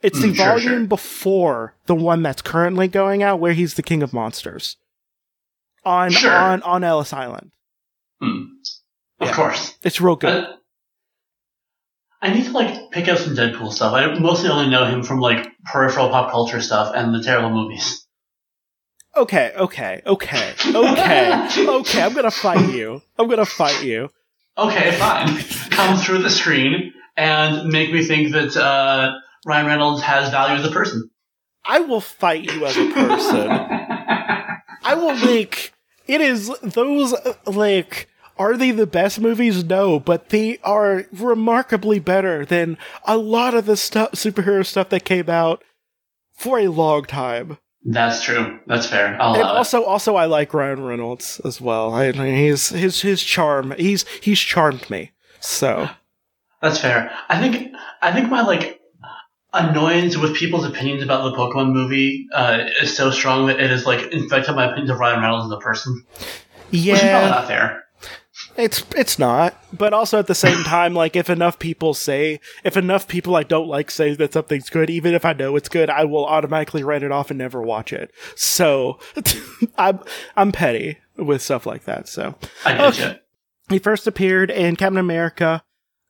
It's 0.01 0.19
the 0.21 0.27
Mm, 0.27 0.35
sure, 0.35 0.45
volume 0.45 0.61
sure. 0.81 0.87
before 0.87 1.75
the 1.85 1.95
one 1.95 2.21
that's 2.23 2.41
currently 2.41 2.87
going 2.87 3.23
out, 3.23 3.39
where 3.39 3.53
he's 3.53 3.73
the 3.75 3.81
king 3.83 4.03
of 4.03 4.13
monsters 4.13 4.77
on 5.83 6.15
on 6.25 6.61
on 6.63 6.83
Ellis 6.83 7.11
Island. 7.13 7.51
Hmm. 8.21 8.43
Of 9.19 9.29
Yeah. 9.29 9.33
course. 9.35 9.75
It's 9.83 9.99
real 10.01 10.15
good. 10.15 10.43
Uh, 10.43 10.53
I 12.21 12.33
need 12.33 12.45
to 12.45 12.51
like 12.51 12.91
pick 12.91 13.07
up 13.07 13.17
some 13.17 13.35
Deadpool 13.35 13.71
stuff. 13.71 13.93
I 13.93 14.17
mostly 14.19 14.49
only 14.49 14.69
know 14.69 14.85
him 14.85 15.03
from 15.03 15.19
like 15.19 15.47
peripheral 15.63 16.09
pop 16.09 16.31
culture 16.31 16.61
stuff 16.61 16.93
and 16.95 17.13
the 17.13 17.21
terrible 17.21 17.51
movies. 17.51 18.05
okay, 19.15 19.53
okay, 19.55 20.01
okay, 20.05 20.53
okay, 20.73 21.47
okay. 21.67 22.01
I'm 22.01 22.13
gonna 22.13 22.31
fight 22.31 22.73
you. 22.73 23.01
I'm 23.17 23.29
gonna 23.29 23.45
fight 23.45 23.83
you. 23.83 24.09
Okay, 24.57 24.91
fine. 24.93 25.37
Come 25.69 25.97
through 25.97 26.19
the 26.19 26.29
screen 26.29 26.93
and 27.17 27.67
make 27.69 27.91
me 27.91 28.03
think 28.03 28.31
that 28.31 28.55
uh, 28.55 29.13
Ryan 29.45 29.67
Reynolds 29.67 30.01
has 30.01 30.29
value 30.29 30.55
as 30.55 30.65
a 30.65 30.71
person. 30.71 31.09
I 31.63 31.79
will 31.79 32.01
fight 32.01 32.51
you 32.51 32.65
as 32.65 32.77
a 32.77 32.91
person. 32.91 33.49
I 33.51 34.93
will 34.95 35.15
make 35.15 35.73
it 36.07 36.21
is 36.21 36.51
those 36.61 37.13
uh, 37.13 37.33
like 37.45 38.07
are 38.37 38.57
they 38.57 38.71
the 38.71 38.87
best 38.87 39.19
movies? 39.19 39.63
No, 39.63 39.99
but 39.99 40.29
they 40.29 40.57
are 40.63 41.05
remarkably 41.11 41.99
better 41.99 42.45
than 42.45 42.77
a 43.05 43.17
lot 43.17 43.53
of 43.53 43.65
the 43.65 43.77
stuff 43.77 44.11
superhero 44.11 44.65
stuff 44.65 44.89
that 44.89 45.05
came 45.05 45.29
out 45.29 45.63
for 46.33 46.59
a 46.59 46.67
long 46.67 47.03
time. 47.05 47.57
That's 47.87 48.23
true. 48.23 48.59
That's 48.65 48.87
fair. 48.87 49.15
I'll 49.21 49.33
And 49.35 49.43
allow 49.43 49.53
it. 49.53 49.57
also, 49.57 49.83
also, 49.83 50.15
I 50.15 50.25
like 50.25 50.53
Ryan 50.53 50.83
Reynolds 50.83 51.39
as 51.45 51.61
well. 51.61 51.93
I, 51.93 52.11
mean, 52.13 52.35
he's 52.35 52.69
his 52.69 53.01
his 53.01 53.23
charm. 53.23 53.73
He's 53.77 54.05
he's 54.21 54.39
charmed 54.39 54.89
me. 54.89 55.11
So 55.39 55.89
That's 56.61 56.79
fair. 56.79 57.11
I 57.29 57.39
think 57.39 57.73
I 58.01 58.11
think 58.11 58.29
my 58.29 58.41
like 58.41 58.81
annoyance 59.53 60.17
with 60.17 60.35
people's 60.35 60.65
opinions 60.65 61.01
about 61.03 61.23
the 61.31 61.37
Pokemon 61.37 61.71
movie 61.71 62.27
uh, 62.33 62.65
is 62.81 62.95
so 62.95 63.11
strong 63.11 63.45
that 63.47 63.59
it 63.59 63.69
has 63.69 63.85
like 63.85 64.11
infected 64.11 64.55
my 64.55 64.65
opinions 64.65 64.89
of 64.89 64.99
Ryan 64.99 65.21
Reynolds 65.21 65.45
as 65.45 65.51
a 65.51 65.59
person. 65.61 66.03
Which 66.71 66.81
is 66.81 66.99
probably 66.99 67.07
yeah, 67.09 67.29
not 67.29 67.47
fair. 67.47 67.83
It's 68.57 68.83
it's 68.95 69.19
not. 69.19 69.61
But 69.73 69.93
also 69.93 70.19
at 70.19 70.27
the 70.27 70.35
same 70.35 70.63
time, 70.63 70.93
like 70.93 71.15
if 71.15 71.29
enough 71.29 71.59
people 71.59 71.93
say, 71.93 72.39
if 72.63 72.77
enough 72.77 73.07
people 73.07 73.35
I 73.35 73.43
don't 73.43 73.67
like 73.67 73.91
say 73.91 74.13
that 74.15 74.33
something's 74.33 74.69
good, 74.69 74.89
even 74.89 75.13
if 75.13 75.25
I 75.25 75.33
know 75.33 75.55
it's 75.55 75.69
good, 75.69 75.89
I 75.89 76.05
will 76.05 76.25
automatically 76.25 76.83
write 76.83 77.03
it 77.03 77.11
off 77.11 77.29
and 77.31 77.37
never 77.37 77.61
watch 77.61 77.91
it. 77.93 78.11
So 78.35 78.99
I'm 79.77 79.99
I'm 80.35 80.51
petty 80.51 80.97
with 81.17 81.41
stuff 81.41 81.65
like 81.65 81.83
that. 81.85 82.07
So 82.07 82.35
I 82.65 82.87
Okay. 82.87 83.19
he 83.69 83.79
first 83.79 84.07
appeared 84.07 84.49
in 84.51 84.75
Captain 84.75 84.97
America 84.97 85.63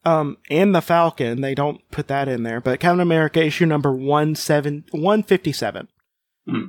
um 0.03 0.37
and 0.49 0.75
the 0.75 0.81
Falcon. 0.81 1.41
They 1.41 1.55
don't 1.55 1.81
put 1.91 2.07
that 2.09 2.27
in 2.27 2.43
there, 2.43 2.61
but 2.61 2.79
Captain 2.79 2.99
America 2.99 3.43
issue 3.43 3.65
number 3.65 3.91
one 3.95 4.35
seven 4.35 4.83
one 4.91 5.23
fifty 5.23 5.51
seven. 5.51 5.87
Hmm. 6.47 6.65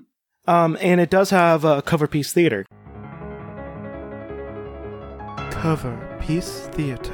Um 0.46 0.78
and 0.80 1.00
it 1.00 1.10
does 1.10 1.30
have 1.30 1.64
a 1.64 1.82
cover 1.82 2.06
piece 2.06 2.32
theater. 2.32 2.64
Cover 5.66 6.16
piece 6.20 6.68
theater. 6.68 7.12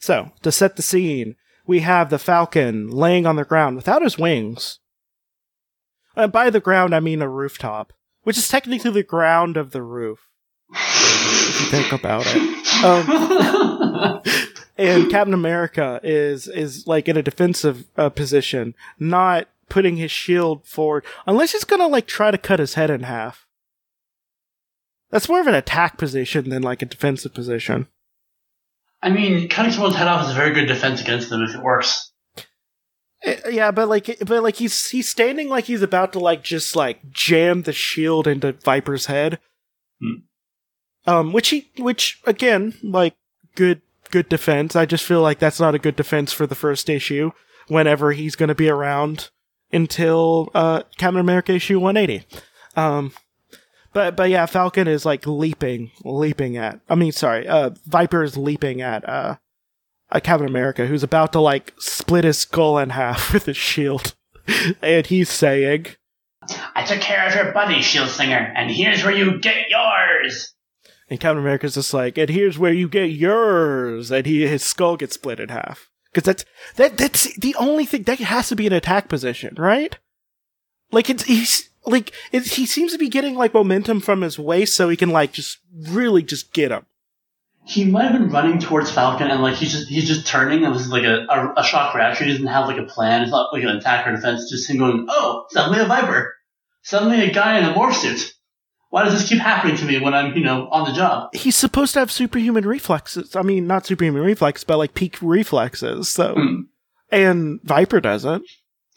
So, 0.00 0.32
to 0.42 0.50
set 0.50 0.74
the 0.74 0.82
scene, 0.82 1.36
we 1.68 1.78
have 1.80 2.10
the 2.10 2.18
Falcon 2.18 2.90
laying 2.90 3.26
on 3.26 3.36
the 3.36 3.44
ground 3.44 3.76
without 3.76 4.02
his 4.02 4.18
wings. 4.18 4.80
And 6.16 6.32
by 6.32 6.50
the 6.50 6.58
ground, 6.58 6.96
I 6.96 6.98
mean 6.98 7.22
a 7.22 7.28
rooftop, 7.28 7.92
which 8.24 8.36
is 8.36 8.48
technically 8.48 8.90
the 8.90 9.04
ground 9.04 9.56
of 9.56 9.70
the 9.70 9.84
roof. 9.84 10.26
If 10.74 11.60
you 11.60 11.66
think 11.66 11.92
about 11.92 12.24
it. 12.26 12.84
Um, 12.84 14.20
and 14.76 15.08
Captain 15.08 15.32
America 15.32 16.00
is 16.02 16.48
is 16.48 16.88
like 16.88 17.06
in 17.06 17.16
a 17.16 17.22
defensive 17.22 17.86
uh, 17.96 18.08
position, 18.08 18.74
not 18.98 19.46
putting 19.68 19.96
his 19.96 20.10
shield 20.10 20.66
forward, 20.66 21.04
unless 21.26 21.52
he's 21.52 21.64
gonna 21.64 21.88
like 21.88 22.06
try 22.06 22.30
to 22.30 22.38
cut 22.38 22.58
his 22.58 22.74
head 22.74 22.90
in 22.90 23.02
half. 23.02 23.46
That's 25.10 25.28
more 25.28 25.40
of 25.40 25.46
an 25.46 25.54
attack 25.54 25.96
position 25.96 26.50
than 26.50 26.62
like 26.62 26.82
a 26.82 26.86
defensive 26.86 27.32
position. 27.34 27.88
I 29.02 29.10
mean, 29.10 29.48
cutting 29.48 29.72
someone's 29.72 29.96
head 29.96 30.08
off 30.08 30.24
is 30.24 30.32
a 30.32 30.34
very 30.34 30.52
good 30.52 30.66
defense 30.66 31.00
against 31.00 31.30
them 31.30 31.42
if 31.42 31.54
it 31.54 31.62
works. 31.62 32.12
Uh, 33.26 33.34
Yeah, 33.48 33.70
but 33.70 33.88
like, 33.88 34.18
but 34.26 34.42
like 34.42 34.56
he's 34.56 34.90
he's 34.90 35.08
standing 35.08 35.48
like 35.48 35.64
he's 35.64 35.82
about 35.82 36.12
to 36.12 36.18
like 36.18 36.42
just 36.42 36.76
like 36.76 37.10
jam 37.10 37.62
the 37.62 37.72
shield 37.72 38.26
into 38.26 38.52
Viper's 38.52 39.06
head. 39.06 39.38
Hmm. 40.00 40.22
Um, 41.06 41.32
which 41.32 41.48
he, 41.48 41.70
which 41.78 42.20
again, 42.26 42.74
like 42.82 43.14
good 43.54 43.80
good 44.10 44.28
defense. 44.28 44.76
I 44.76 44.84
just 44.84 45.04
feel 45.04 45.22
like 45.22 45.38
that's 45.38 45.60
not 45.60 45.74
a 45.74 45.78
good 45.78 45.96
defense 45.96 46.32
for 46.32 46.46
the 46.46 46.54
first 46.54 46.88
issue. 46.90 47.30
Whenever 47.68 48.12
he's 48.12 48.34
going 48.34 48.48
to 48.48 48.54
be 48.54 48.68
around 48.68 49.30
until 49.72 50.50
uh 50.54 50.82
Captain 50.96 51.20
America 51.20 51.52
issue 51.52 51.78
180. 51.78 52.26
Um, 52.76 53.12
but 53.92 54.16
but 54.16 54.30
yeah, 54.30 54.46
Falcon 54.46 54.86
is 54.86 55.04
like 55.04 55.26
leaping, 55.26 55.90
leaping 56.04 56.56
at. 56.56 56.80
I 56.88 56.94
mean, 56.94 57.12
sorry, 57.12 57.48
uh, 57.48 57.70
Viper 57.86 58.22
is 58.22 58.36
leaping 58.36 58.80
at 58.80 59.08
uh 59.08 59.36
uh, 60.10 60.20
Captain 60.20 60.48
America, 60.48 60.86
who's 60.86 61.02
about 61.02 61.32
to 61.32 61.40
like 61.40 61.74
split 61.78 62.24
his 62.24 62.38
skull 62.38 62.78
in 62.78 62.90
half 62.90 63.32
with 63.32 63.46
his 63.46 63.56
shield, 63.56 64.14
and 64.82 65.06
he's 65.06 65.28
saying, 65.28 65.86
I 66.74 66.84
took 66.84 67.00
care 67.00 67.26
of 67.26 67.34
your 67.34 67.52
buddy, 67.52 67.82
Shield 67.82 68.08
Slinger, 68.08 68.52
and 68.56 68.70
here's 68.70 69.04
where 69.04 69.14
you 69.14 69.38
get 69.40 69.68
yours. 69.68 70.54
and 71.10 71.20
Captain 71.20 71.38
America's 71.38 71.74
just 71.74 71.92
like, 71.92 72.16
and 72.16 72.30
here's 72.30 72.58
where 72.58 72.72
you 72.72 72.88
get 72.88 73.10
yours, 73.10 74.10
and 74.10 74.26
he 74.26 74.46
his 74.46 74.64
skull 74.64 74.96
gets 74.96 75.14
split 75.14 75.40
in 75.40 75.48
half 75.50 75.87
because 76.12 76.24
that's 76.24 76.44
that 76.76 76.96
that's 76.96 77.34
the 77.36 77.54
only 77.56 77.84
thing 77.84 78.04
that 78.04 78.18
has 78.18 78.48
to 78.48 78.56
be 78.56 78.66
an 78.66 78.72
attack 78.72 79.08
position, 79.08 79.54
right? 79.58 79.98
Like 80.90 81.10
it's 81.10 81.24
he's 81.24 81.68
like 81.86 82.12
it's, 82.32 82.54
he 82.54 82.66
seems 82.66 82.92
to 82.92 82.98
be 82.98 83.08
getting 83.08 83.34
like 83.34 83.54
momentum 83.54 84.00
from 84.00 84.22
his 84.22 84.38
waist, 84.38 84.74
so 84.74 84.88
he 84.88 84.96
can 84.96 85.10
like 85.10 85.32
just 85.32 85.58
really 85.72 86.22
just 86.22 86.52
get 86.52 86.70
him. 86.70 86.86
He 87.64 87.84
might 87.84 88.04
have 88.04 88.12
been 88.12 88.30
running 88.30 88.58
towards 88.58 88.90
Falcon, 88.90 89.28
and 89.30 89.42
like 89.42 89.56
he's 89.56 89.72
just 89.72 89.88
he's 89.88 90.08
just 90.08 90.26
turning, 90.26 90.64
and 90.64 90.74
this 90.74 90.82
is 90.82 90.92
like 90.92 91.04
a, 91.04 91.26
a, 91.28 91.54
a 91.58 91.64
shock 91.64 91.94
reaction. 91.94 92.26
He 92.26 92.32
doesn't 92.32 92.46
have 92.46 92.66
like 92.66 92.78
a 92.78 92.84
plan. 92.84 93.22
It's 93.22 93.30
not 93.30 93.52
like 93.52 93.62
an 93.62 93.68
attack 93.70 94.06
or 94.06 94.12
defense. 94.12 94.50
Just 94.50 94.70
him 94.70 94.78
going, 94.78 95.06
"Oh, 95.08 95.46
suddenly 95.50 95.80
a 95.80 95.84
Viper, 95.84 96.34
suddenly 96.82 97.22
a 97.22 97.32
guy 97.32 97.58
in 97.58 97.64
a 97.64 97.74
morph 97.74 97.94
suit. 97.94 98.32
Why 98.90 99.04
does 99.04 99.12
this 99.12 99.28
keep 99.28 99.38
happening 99.40 99.76
to 99.76 99.84
me 99.84 99.98
when 100.00 100.14
I'm 100.14 100.34
you 100.36 100.42
know 100.44 100.68
on 100.70 100.88
the 100.88 100.94
job?" 100.94 101.34
He's 101.34 101.56
supposed 101.56 101.92
to 101.94 102.00
have 102.00 102.10
superhuman 102.10 102.66
reflexes. 102.66 103.36
I 103.36 103.42
mean, 103.42 103.66
not 103.66 103.86
superhuman 103.86 104.22
reflexes, 104.22 104.64
but 104.64 104.78
like 104.78 104.94
peak 104.94 105.16
reflexes. 105.20 106.08
So, 106.08 106.34
Hmm. 106.34 106.60
and 107.10 107.60
Viper 107.64 108.00
doesn't. 108.00 108.44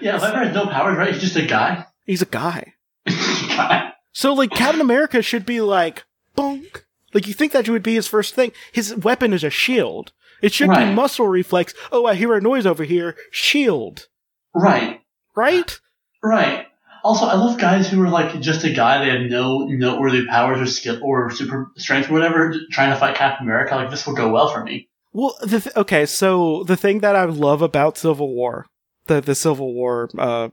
yeah, 0.00 0.18
Viper 0.18 0.38
has 0.44 0.54
no 0.54 0.66
powers, 0.66 0.96
right? 0.96 1.12
He's 1.12 1.22
just 1.22 1.36
a 1.36 1.46
guy. 1.46 1.86
He's 2.04 2.22
a 2.22 2.26
guy. 2.26 2.74
guy. 3.06 3.92
So 4.12 4.32
like 4.34 4.50
Captain 4.50 4.80
America 4.80 5.22
should 5.22 5.46
be 5.46 5.60
like 5.60 6.04
bonk. 6.36 6.82
Like 7.14 7.26
you 7.26 7.34
think 7.34 7.52
that 7.52 7.68
would 7.68 7.82
be 7.82 7.94
his 7.94 8.08
first 8.08 8.34
thing. 8.34 8.52
His 8.72 8.94
weapon 8.96 9.32
is 9.32 9.44
a 9.44 9.50
shield. 9.50 10.12
It 10.42 10.52
should 10.54 10.70
be 10.70 10.92
muscle 10.94 11.28
reflex. 11.28 11.74
Oh, 11.92 12.06
I 12.06 12.14
hear 12.14 12.32
a 12.34 12.40
noise 12.40 12.64
over 12.66 12.84
here. 12.84 13.14
Shield. 13.30 14.08
Right. 14.54 15.00
Right? 15.36 15.78
Right. 16.22 16.66
Also, 17.02 17.26
I 17.26 17.34
love 17.34 17.58
guys 17.58 17.88
who 17.88 18.02
are 18.02 18.08
like 18.08 18.40
just 18.40 18.64
a 18.64 18.70
guy. 18.72 19.04
They 19.04 19.10
have 19.10 19.30
no 19.30 19.60
noteworthy 19.66 20.26
powers 20.26 20.60
or 20.60 20.66
skill 20.66 20.98
or 21.02 21.30
super 21.30 21.70
strength 21.76 22.10
or 22.10 22.14
whatever. 22.14 22.54
Trying 22.70 22.90
to 22.92 22.96
fight 22.98 23.14
Captain 23.16 23.46
America, 23.46 23.74
like 23.76 23.90
this 23.90 24.06
will 24.06 24.14
go 24.14 24.28
well 24.30 24.48
for 24.48 24.62
me. 24.64 24.88
Well, 25.12 25.34
the 25.42 25.60
th- 25.60 25.76
okay, 25.76 26.06
so 26.06 26.62
the 26.64 26.76
thing 26.76 27.00
that 27.00 27.16
I 27.16 27.24
love 27.24 27.62
about 27.62 27.98
Civil 27.98 28.34
War, 28.34 28.66
the 29.06 29.20
the 29.20 29.34
Civil 29.34 29.74
War, 29.74 30.08
uh, 30.18 30.50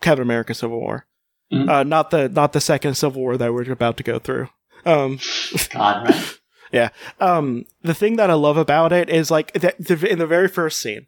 Captain 0.00 0.22
America 0.22 0.54
Civil 0.54 0.80
War, 0.80 1.06
Mhm. 1.52 1.68
uh, 1.68 1.82
not 1.84 2.10
the 2.10 2.28
not 2.28 2.52
the 2.52 2.60
second 2.60 2.94
Civil 2.94 3.22
War 3.22 3.36
that 3.36 3.52
we're 3.52 3.70
about 3.70 3.96
to 3.98 4.02
go 4.02 4.18
through. 4.18 4.48
Um, 4.84 5.18
God, 5.70 6.08
right? 6.08 6.90
um, 7.20 7.66
the 7.82 7.94
thing 7.94 8.16
that 8.16 8.30
I 8.30 8.34
love 8.34 8.56
about 8.56 8.92
it 8.92 9.08
is 9.10 9.30
like 9.30 9.52
that 9.52 9.76
the, 9.78 10.10
in 10.10 10.18
the 10.18 10.26
very 10.26 10.48
first 10.48 10.80
scene, 10.80 11.06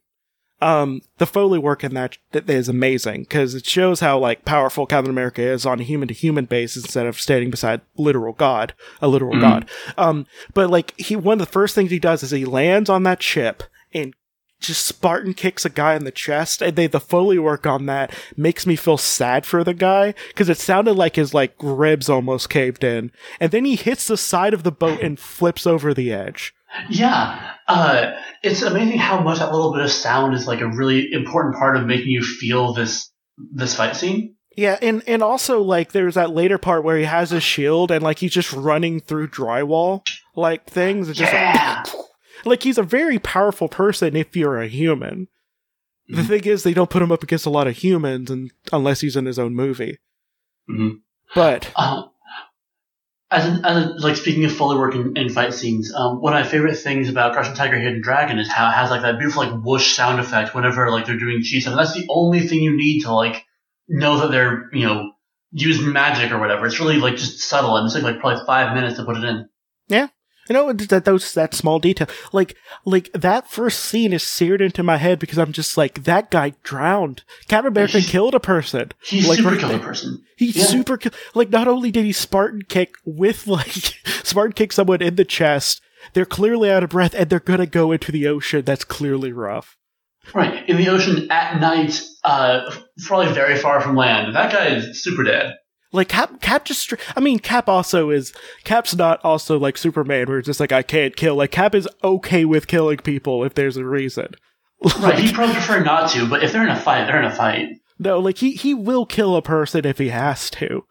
um, 0.64 1.02
the 1.18 1.26
foley 1.26 1.58
work 1.58 1.84
in 1.84 1.92
that, 1.94 2.16
that 2.32 2.48
is 2.48 2.68
amazing 2.70 3.22
because 3.24 3.54
it 3.54 3.66
shows 3.66 4.00
how 4.00 4.18
like 4.18 4.44
powerful 4.46 4.86
Captain 4.86 5.10
America 5.10 5.42
is 5.42 5.66
on 5.66 5.78
a 5.78 5.84
human 5.84 6.08
to 6.08 6.14
human 6.14 6.46
basis 6.46 6.84
instead 6.84 7.06
of 7.06 7.20
standing 7.20 7.50
beside 7.50 7.82
literal 7.98 8.32
God, 8.32 8.72
a 9.02 9.08
literal 9.08 9.34
Mhm. 9.34 9.40
God. 9.40 9.70
Um, 9.98 10.26
but 10.54 10.70
like 10.70 10.98
he, 10.98 11.16
one 11.16 11.34
of 11.34 11.46
the 11.46 11.52
first 11.52 11.74
things 11.74 11.90
he 11.90 11.98
does 11.98 12.22
is 12.22 12.30
he 12.30 12.46
lands 12.46 12.88
on 12.88 13.02
that 13.02 13.22
ship 13.22 13.62
and 13.92 14.14
just 14.60 14.86
Spartan 14.86 15.34
kicks 15.34 15.66
a 15.66 15.68
guy 15.68 15.94
in 15.94 16.04
the 16.04 16.10
chest, 16.10 16.62
and 16.62 16.74
they 16.74 16.86
the 16.86 16.98
foley 17.00 17.38
work 17.38 17.66
on 17.66 17.84
that 17.84 18.14
makes 18.34 18.66
me 18.66 18.76
feel 18.76 18.96
sad 18.96 19.44
for 19.44 19.62
the 19.62 19.74
guy 19.74 20.14
because 20.28 20.48
it 20.48 20.56
sounded 20.56 20.94
like 20.94 21.16
his 21.16 21.34
like 21.34 21.54
ribs 21.60 22.08
almost 22.08 22.48
caved 22.48 22.82
in, 22.82 23.12
and 23.38 23.52
then 23.52 23.66
he 23.66 23.76
hits 23.76 24.06
the 24.06 24.16
side 24.16 24.54
of 24.54 24.62
the 24.62 24.72
boat 24.72 25.02
and 25.02 25.18
flips 25.18 25.66
over 25.66 25.92
the 25.92 26.10
edge. 26.10 26.54
Yeah. 26.90 27.52
Uh, 27.66 28.12
it's 28.42 28.62
amazing 28.62 28.98
how 28.98 29.20
much 29.20 29.38
that 29.38 29.52
little 29.52 29.72
bit 29.72 29.82
of 29.84 29.90
sound 29.90 30.34
is 30.34 30.46
like 30.46 30.60
a 30.60 30.68
really 30.68 31.12
important 31.12 31.54
part 31.56 31.76
of 31.76 31.86
making 31.86 32.08
you 32.08 32.22
feel 32.22 32.72
this 32.74 33.10
this 33.52 33.74
fight 33.74 33.96
scene. 33.96 34.36
Yeah, 34.56 34.78
and 34.82 35.02
and 35.08 35.22
also 35.22 35.60
like 35.62 35.92
there's 35.92 36.14
that 36.14 36.30
later 36.30 36.58
part 36.58 36.84
where 36.84 36.96
he 36.98 37.04
has 37.04 37.30
his 37.30 37.42
shield 37.42 37.90
and 37.90 38.02
like 38.02 38.18
he's 38.18 38.32
just 38.32 38.52
running 38.52 39.00
through 39.00 39.28
drywall, 39.28 40.02
like 40.36 40.66
things. 40.66 41.08
Are 41.08 41.14
just 41.14 41.32
Yeah. 41.32 41.82
like, 41.86 41.94
like 42.44 42.62
he's 42.62 42.78
a 42.78 42.82
very 42.84 43.18
powerful 43.18 43.68
person 43.68 44.14
if 44.14 44.36
you're 44.36 44.60
a 44.60 44.68
human. 44.68 45.28
The 46.08 46.20
Mhm. 46.22 46.26
thing 46.28 46.44
is, 46.44 46.62
they 46.64 46.74
don't 46.74 46.90
put 46.90 47.02
him 47.02 47.10
up 47.10 47.22
against 47.22 47.46
a 47.46 47.50
lot 47.50 47.66
of 47.66 47.78
humans, 47.78 48.30
and 48.30 48.52
unless 48.72 49.00
he's 49.00 49.16
in 49.16 49.24
his 49.24 49.38
own 49.38 49.54
movie. 49.54 49.98
Mhm. 50.70 50.98
But 51.34 51.72
Uh, 51.74 52.02
as 53.34 53.46
in, 53.46 53.64
as 53.64 53.84
in, 53.84 53.96
like 53.98 54.16
speaking 54.16 54.44
of 54.44 54.52
Foley 54.52 54.78
work 54.78 54.94
in, 54.94 55.16
in 55.16 55.28
fight 55.28 55.52
scenes, 55.52 55.92
um, 55.92 56.20
one 56.20 56.32
of 56.32 56.44
my 56.44 56.48
favorite 56.48 56.76
things 56.76 57.08
about 57.08 57.32
Crouching 57.32 57.54
Tiger, 57.54 57.78
Hidden 57.78 58.00
Dragon 58.00 58.38
is 58.38 58.50
how 58.50 58.68
it 58.68 58.72
has 58.72 58.90
like 58.90 59.02
that 59.02 59.18
beautiful 59.18 59.44
like 59.44 59.62
whoosh 59.62 59.94
sound 59.94 60.20
effect 60.20 60.54
whenever 60.54 60.90
like 60.90 61.06
they're 61.06 61.18
doing 61.18 61.42
stuff. 61.42 61.72
And 61.72 61.78
that's 61.78 61.94
the 61.94 62.06
only 62.08 62.46
thing 62.46 62.62
you 62.62 62.76
need 62.76 63.02
to 63.02 63.12
like 63.12 63.44
know 63.88 64.20
that 64.20 64.30
they're 64.30 64.70
you 64.72 64.86
know 64.86 65.12
using 65.50 65.92
magic 65.92 66.30
or 66.32 66.38
whatever. 66.38 66.66
It's 66.66 66.78
really 66.78 66.98
like 66.98 67.16
just 67.16 67.40
subtle, 67.40 67.76
and 67.76 67.88
it 67.88 67.92
took 67.92 68.04
like 68.04 68.20
probably 68.20 68.44
five 68.46 68.74
minutes 68.74 68.96
to 68.96 69.04
put 69.04 69.16
it 69.16 69.24
in. 69.24 69.48
You 70.48 70.52
know 70.54 70.72
that 70.72 71.04
those 71.04 71.32
that 71.34 71.54
small 71.54 71.78
detail, 71.78 72.08
like 72.32 72.56
like 72.84 73.10
that 73.12 73.48
first 73.50 73.80
scene 73.80 74.12
is 74.12 74.22
seared 74.22 74.60
into 74.60 74.82
my 74.82 74.96
head 74.96 75.18
because 75.18 75.38
I'm 75.38 75.52
just 75.52 75.76
like 75.76 76.04
that 76.04 76.30
guy 76.30 76.54
drowned. 76.62 77.22
Captain 77.48 77.72
America 77.72 78.00
killed 78.00 78.34
a 78.34 78.40
person. 78.40 78.92
He's 79.04 79.28
Like, 79.28 79.38
super 79.38 79.50
right 79.50 79.60
killed 79.60 79.72
a 79.74 79.78
person. 79.78 80.22
He 80.36 80.46
Yeah. 80.46 80.64
super 80.64 80.98
like 81.34 81.50
not 81.50 81.68
only 81.68 81.90
did 81.90 82.04
he 82.04 82.12
Spartan 82.12 82.62
kick 82.68 82.94
with 83.04 83.46
like 83.46 83.72
Spartan 84.22 84.52
kick 84.52 84.72
someone 84.72 85.02
in 85.02 85.16
the 85.16 85.24
chest, 85.24 85.80
they're 86.12 86.26
clearly 86.26 86.70
out 86.70 86.82
of 86.84 86.90
breath 86.90 87.14
and 87.14 87.30
they're 87.30 87.40
gonna 87.40 87.66
go 87.66 87.92
into 87.92 88.12
the 88.12 88.26
ocean. 88.26 88.62
That's 88.64 88.84
clearly 88.84 89.32
rough. 89.32 89.76
Right 90.34 90.66
in 90.68 90.76
the 90.78 90.88
ocean 90.88 91.30
at 91.30 91.60
night, 91.60 92.02
uh, 92.24 92.70
probably 93.04 93.32
very 93.34 93.56
far 93.58 93.80
from 93.82 93.94
land. 93.94 94.34
That 94.34 94.50
guy 94.52 94.68
is 94.76 95.02
super 95.02 95.22
dead. 95.22 95.54
Like 95.94 96.08
Cap, 96.08 96.40
Cap 96.40 96.64
just. 96.64 96.92
I 97.16 97.20
mean, 97.20 97.38
Cap 97.38 97.68
also 97.68 98.10
is. 98.10 98.32
Cap's 98.64 98.96
not 98.96 99.24
also 99.24 99.58
like 99.58 99.78
Superman, 99.78 100.26
where 100.26 100.38
it's 100.38 100.46
just 100.46 100.58
like 100.58 100.72
I 100.72 100.82
can't 100.82 101.14
kill. 101.14 101.36
Like 101.36 101.52
Cap 101.52 101.72
is 101.72 101.88
okay 102.02 102.44
with 102.44 102.66
killing 102.66 102.98
people 102.98 103.44
if 103.44 103.54
there's 103.54 103.76
a 103.76 103.84
reason. 103.84 104.34
Right, 105.00 105.18
he'd 105.18 105.34
probably 105.34 105.54
prefer 105.54 105.82
not 105.82 106.10
to, 106.10 106.28
but 106.28 106.42
if 106.42 106.52
they're 106.52 106.64
in 106.64 106.68
a 106.68 106.78
fight, 106.78 107.06
they're 107.06 107.18
in 107.18 107.24
a 107.24 107.34
fight. 107.34 107.68
No, 107.98 108.18
like 108.18 108.38
he 108.38 108.52
he 108.52 108.74
will 108.74 109.06
kill 109.06 109.36
a 109.36 109.40
person 109.40 109.86
if 109.86 109.98
he 109.98 110.08
has 110.08 110.50
to. 110.50 110.84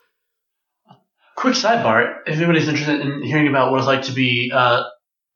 Quick 1.36 1.54
sidebar: 1.54 2.20
If 2.26 2.38
anybody's 2.38 2.68
interested 2.68 3.02
in 3.02 3.22
hearing 3.24 3.50
about 3.50 3.72
what 3.72 3.80
it's 3.80 3.88
like 3.88 4.04
to 4.04 4.14
be, 4.14 4.52
uh, 4.54 4.84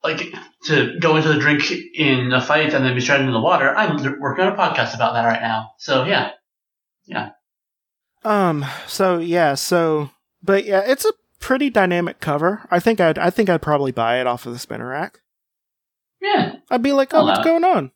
like 0.03 0.23
to 0.63 0.97
go 0.99 1.17
into 1.17 1.27
the 1.27 1.39
drink 1.39 1.69
in 1.93 2.31
a 2.31 2.41
fight 2.41 2.73
and 2.73 2.85
then 2.85 2.95
be 2.95 3.01
stranded 3.01 3.27
in 3.27 3.33
the 3.33 3.41
water, 3.41 3.75
I'm 3.75 3.97
working 4.19 4.45
on 4.45 4.53
a 4.53 4.55
podcast 4.55 4.95
about 4.95 5.13
that 5.13 5.25
right 5.25 5.41
now. 5.41 5.71
So 5.77 6.05
yeah, 6.05 6.31
yeah, 7.05 7.31
Um. 8.27 8.65
So 8.87 9.17
yeah. 9.19 9.55
So, 9.55 10.11
but 10.43 10.65
yeah, 10.65 10.83
it's 10.85 11.05
a 11.05 11.13
pretty 11.39 11.69
dynamic 11.69 12.19
cover. 12.19 12.67
I 12.71 12.79
think 12.79 12.99
I'd 12.99 13.17
I 13.17 13.29
think 13.29 13.49
I'd 13.49 13.61
probably 13.61 13.91
buy 13.91 14.19
it 14.19 14.27
off 14.27 14.45
of 14.45 14.53
the 14.53 14.59
spinner 14.59 14.87
rack. 14.89 15.19
yeah, 16.21 16.55
I'd 16.69 16.83
be 16.83 16.93
like, 16.93 17.13
oh, 17.13 17.23
what's 17.25 17.39
it. 17.39 17.43
going 17.45 17.63
on? 17.63 17.91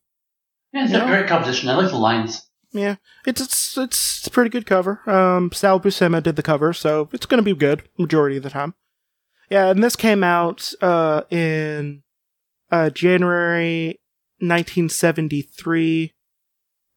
yeah. 0.74 0.84
It's 0.84 0.94
Yeah. 0.94 1.04
a 1.04 1.08
great 1.08 1.28
composition. 1.28 1.70
I 1.70 1.76
like 1.76 1.90
the 1.92 1.98
lines. 1.98 2.48
Yeah, 2.72 2.96
it's 3.26 3.42
it's 3.42 3.78
it's 3.78 4.28
a 4.28 4.32
pretty 4.32 4.50
good 4.50 4.66
cover. 4.66 5.02
Um, 5.10 5.52
Sal 5.52 5.80
Buscema 5.80 6.24
did 6.24 6.38
the 6.38 6.44
cover, 6.44 6.72
so 6.72 7.10
it's 7.12 7.26
gonna 7.26 7.42
be 7.42 7.54
good 7.54 7.84
majority 7.98 8.38
of 8.38 8.44
the 8.44 8.50
time. 8.50 8.76
Yeah, 9.50 9.70
and 9.70 9.84
this 9.84 9.98
came 9.98 10.24
out 10.24 10.72
uh 10.82 11.24
in 11.30 12.04
uh 12.72 12.90
January 12.92 14.00
1973. 14.40 16.14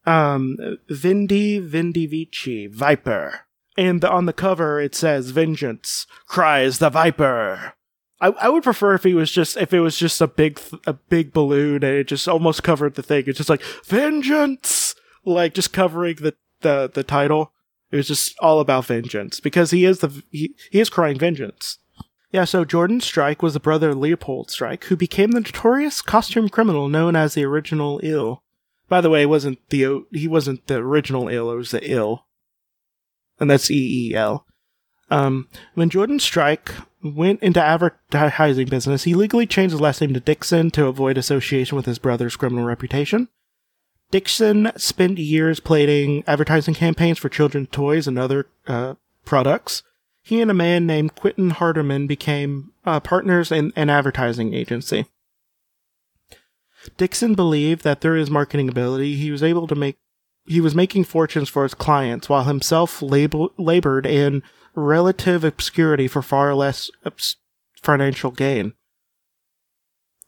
Um, 0.05 0.57
Vindi 0.89 1.59
Vindi 1.59 2.09
Vici 2.09 2.67
Viper, 2.67 3.41
and 3.77 4.03
on 4.05 4.25
the 4.25 4.33
cover 4.33 4.79
it 4.79 4.95
says 4.95 5.31
"Vengeance 5.31 6.05
cries 6.27 6.79
the 6.79 6.89
Viper." 6.89 7.73
I, 8.21 8.27
I 8.27 8.49
would 8.49 8.63
prefer 8.63 8.93
if 8.93 9.03
he 9.03 9.13
was 9.13 9.31
just 9.31 9.57
if 9.57 9.73
it 9.73 9.81
was 9.81 9.97
just 9.97 10.21
a 10.21 10.27
big 10.27 10.59
th- 10.59 10.81
a 10.87 10.93
big 10.93 11.33
balloon 11.33 11.83
and 11.83 11.95
it 11.95 12.07
just 12.07 12.27
almost 12.27 12.63
covered 12.63 12.95
the 12.95 13.03
thing. 13.03 13.25
It's 13.27 13.37
just 13.37 13.49
like 13.49 13.63
vengeance, 13.85 14.95
like 15.25 15.53
just 15.53 15.73
covering 15.73 16.15
the 16.15 16.35
the 16.61 16.89
the 16.93 17.03
title. 17.03 17.51
It 17.91 17.97
was 17.97 18.07
just 18.07 18.35
all 18.39 18.59
about 18.59 18.85
vengeance 18.85 19.39
because 19.39 19.71
he 19.71 19.85
is 19.85 19.99
the 19.99 20.23
he, 20.31 20.55
he 20.71 20.79
is 20.79 20.89
crying 20.89 21.19
vengeance. 21.19 21.79
Yeah, 22.31 22.45
so 22.45 22.65
Jordan 22.65 22.99
Strike 22.99 23.41
was 23.41 23.53
the 23.53 23.59
brother 23.59 23.91
of 23.91 23.97
Leopold 23.97 24.51
Strike, 24.51 24.85
who 24.85 24.97
became 24.97 25.31
the 25.31 25.39
notorious 25.39 26.01
costume 26.01 26.49
criminal 26.49 26.89
known 26.89 27.15
as 27.15 27.33
the 27.33 27.45
original 27.45 28.01
Eel. 28.03 28.43
By 28.87 29.01
the 29.01 29.09
way, 29.09 29.23
it 29.23 29.29
wasn't 29.29 29.59
the 29.69 30.05
he 30.11 30.27
wasn't 30.27 30.67
the 30.67 30.77
original 30.77 31.29
Eel; 31.29 31.51
it 31.51 31.55
was 31.55 31.71
the 31.71 31.89
Eel, 31.89 32.25
and 33.39 33.49
that's 33.49 33.71
E 33.71 34.11
E 34.11 34.15
L. 34.15 34.45
Um, 35.09 35.47
when 35.75 35.89
Jordan 35.89 36.19
Strike 36.19 36.71
went 37.03 37.41
into 37.43 37.61
advertising 37.61 38.67
business, 38.67 39.03
he 39.03 39.13
legally 39.13 39.45
changed 39.45 39.73
his 39.73 39.81
last 39.81 40.01
name 40.01 40.13
to 40.13 40.19
Dixon 40.19 40.71
to 40.71 40.87
avoid 40.87 41.17
association 41.17 41.75
with 41.75 41.85
his 41.85 41.99
brother's 41.99 42.35
criminal 42.35 42.65
reputation. 42.65 43.27
Dixon 44.11 44.71
spent 44.77 45.17
years 45.17 45.59
plating 45.59 46.23
advertising 46.27 46.73
campaigns 46.73 47.17
for 47.17 47.29
children's 47.29 47.69
toys 47.71 48.07
and 48.07 48.17
other 48.17 48.47
uh, 48.67 48.95
products. 49.25 49.83
He 50.21 50.41
and 50.41 50.49
a 50.49 50.55
man 50.55 50.87
named 50.87 51.15
Quentin 51.15 51.51
Harderman 51.51 52.07
became 52.07 52.71
uh, 52.85 52.99
partners 52.99 53.51
in 53.51 53.73
an 53.75 53.89
advertising 53.89 54.53
agency. 54.53 55.05
Dixon 56.97 57.35
believed 57.35 57.83
that 57.83 58.01
through 58.01 58.19
his 58.19 58.29
marketing 58.29 58.69
ability, 58.69 59.15
he 59.15 59.31
was 59.31 59.43
able 59.43 59.67
to 59.67 59.75
make 59.75 59.97
he 60.47 60.61
was 60.61 60.75
making 60.75 61.05
fortunes 61.05 61.49
for 61.49 61.63
his 61.63 61.73
clients 61.73 62.29
while 62.29 62.43
himself 62.43 63.01
lab- 63.01 63.51
labored 63.57 64.05
in 64.05 64.43
relative 64.75 65.43
obscurity 65.43 66.07
for 66.07 66.21
far 66.21 66.53
less 66.53 66.91
obs- 67.03 67.37
financial 67.81 68.29
gain. 68.29 68.73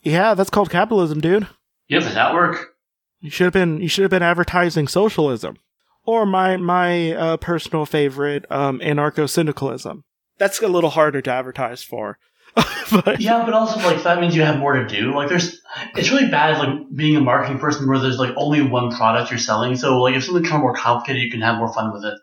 Yeah, 0.02 0.34
that's 0.34 0.50
called 0.50 0.70
capitalism, 0.70 1.22
dude. 1.22 1.48
Yep, 1.90 2.04
does 2.04 2.14
that 2.16 2.34
work? 2.34 2.76
You 3.20 3.30
should 3.30 3.46
have 3.46 3.54
been 3.54 3.82
you 3.82 3.88
should 3.88 4.04
have 4.04 4.12
been 4.12 4.24
advertising 4.24 4.88
socialism, 4.88 5.58
or 6.06 6.26
my 6.26 6.58
my 6.58 7.12
uh, 7.14 7.38
personal 7.38 7.86
favorite, 7.86 8.46
um, 8.52 8.80
anarcho 8.80 9.30
syndicalism. 9.30 10.04
That's 10.38 10.62
a 10.62 10.68
little 10.68 10.92
harder 10.92 11.22
to 11.22 11.32
advertise 11.32 11.84
for, 11.84 12.20
but 12.92 13.22
Yeah, 13.22 13.44
but 13.46 13.54
also 13.54 13.80
like 13.80 14.04
that 14.04 14.20
means 14.20 14.36
you 14.36 14.42
have 14.42 14.58
more 14.58 14.74
to 14.74 14.88
do. 14.88 15.14
Like 15.16 15.30
there's, 15.30 15.62
it's 15.96 16.10
really 16.10 16.30
bad 16.30 16.58
like 16.58 16.96
being 16.96 17.16
a 17.16 17.22
marketing 17.22 17.60
person 17.60 17.88
where 17.88 18.00
there's 18.00 18.18
like 18.18 18.34
only 18.36 18.62
one 18.62 18.92
product 18.92 19.32
you're 19.32 19.38
selling. 19.38 19.76
So 19.76 20.02
like 20.02 20.16
if 20.16 20.24
something 20.24 20.44
kind 20.44 20.56
of 20.56 20.62
more 20.62 20.74
complicated, 20.74 21.22
you 21.22 21.32
can 21.32 21.42
have 21.42 21.58
more 21.58 21.72
fun 21.72 21.94
with 21.94 22.06
it. 22.06 22.18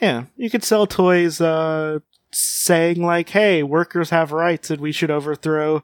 yeah, 0.00 0.24
you 0.36 0.50
could 0.50 0.64
sell 0.64 0.86
toys, 0.86 1.40
uh, 1.40 2.00
saying 2.32 3.02
like, 3.02 3.30
"Hey, 3.30 3.62
workers 3.62 4.10
have 4.10 4.32
rights, 4.32 4.70
and 4.70 4.80
we 4.80 4.92
should 4.92 5.10
overthrow 5.10 5.82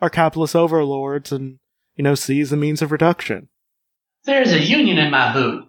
our 0.00 0.10
capitalist 0.10 0.56
overlords, 0.56 1.32
and 1.32 1.58
you 1.96 2.04
know, 2.04 2.14
seize 2.14 2.50
the 2.50 2.56
means 2.56 2.82
of 2.82 2.92
reduction." 2.92 3.48
There's 4.24 4.52
a 4.52 4.60
union 4.60 4.98
in 4.98 5.10
my 5.10 5.32
boot. 5.32 5.66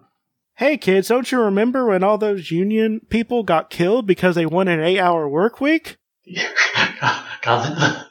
Hey 0.56 0.76
kids, 0.76 1.08
don't 1.08 1.32
you 1.32 1.40
remember 1.40 1.86
when 1.86 2.04
all 2.04 2.16
those 2.16 2.52
union 2.52 3.00
people 3.08 3.42
got 3.42 3.70
killed 3.70 4.06
because 4.06 4.36
they 4.36 4.46
won 4.46 4.68
an 4.68 4.80
eight-hour 4.80 5.28
work 5.28 5.60
week? 5.60 5.96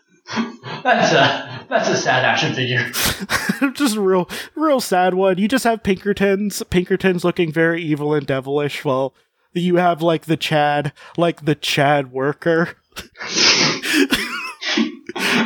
That's 0.83 1.11
a 1.13 1.65
that's 1.69 1.89
a 1.89 1.97
sad 1.97 2.23
action 2.25 2.53
figure. 2.53 2.89
just 3.73 3.95
a 3.95 4.01
real, 4.01 4.29
real 4.55 4.79
sad 4.79 5.13
one. 5.13 5.37
You 5.37 5.47
just 5.47 5.63
have 5.63 5.81
Pinkertons, 5.83 6.61
Pinkertons 6.69 7.23
looking 7.23 7.51
very 7.51 7.81
evil 7.81 8.13
and 8.13 8.25
devilish, 8.27 8.83
while 8.85 9.13
you 9.53 9.77
have 9.77 10.01
like 10.01 10.25
the 10.25 10.37
Chad, 10.37 10.93
like 11.17 11.45
the 11.45 11.55
Chad 11.55 12.11
worker, 12.11 12.75
the 12.95 14.19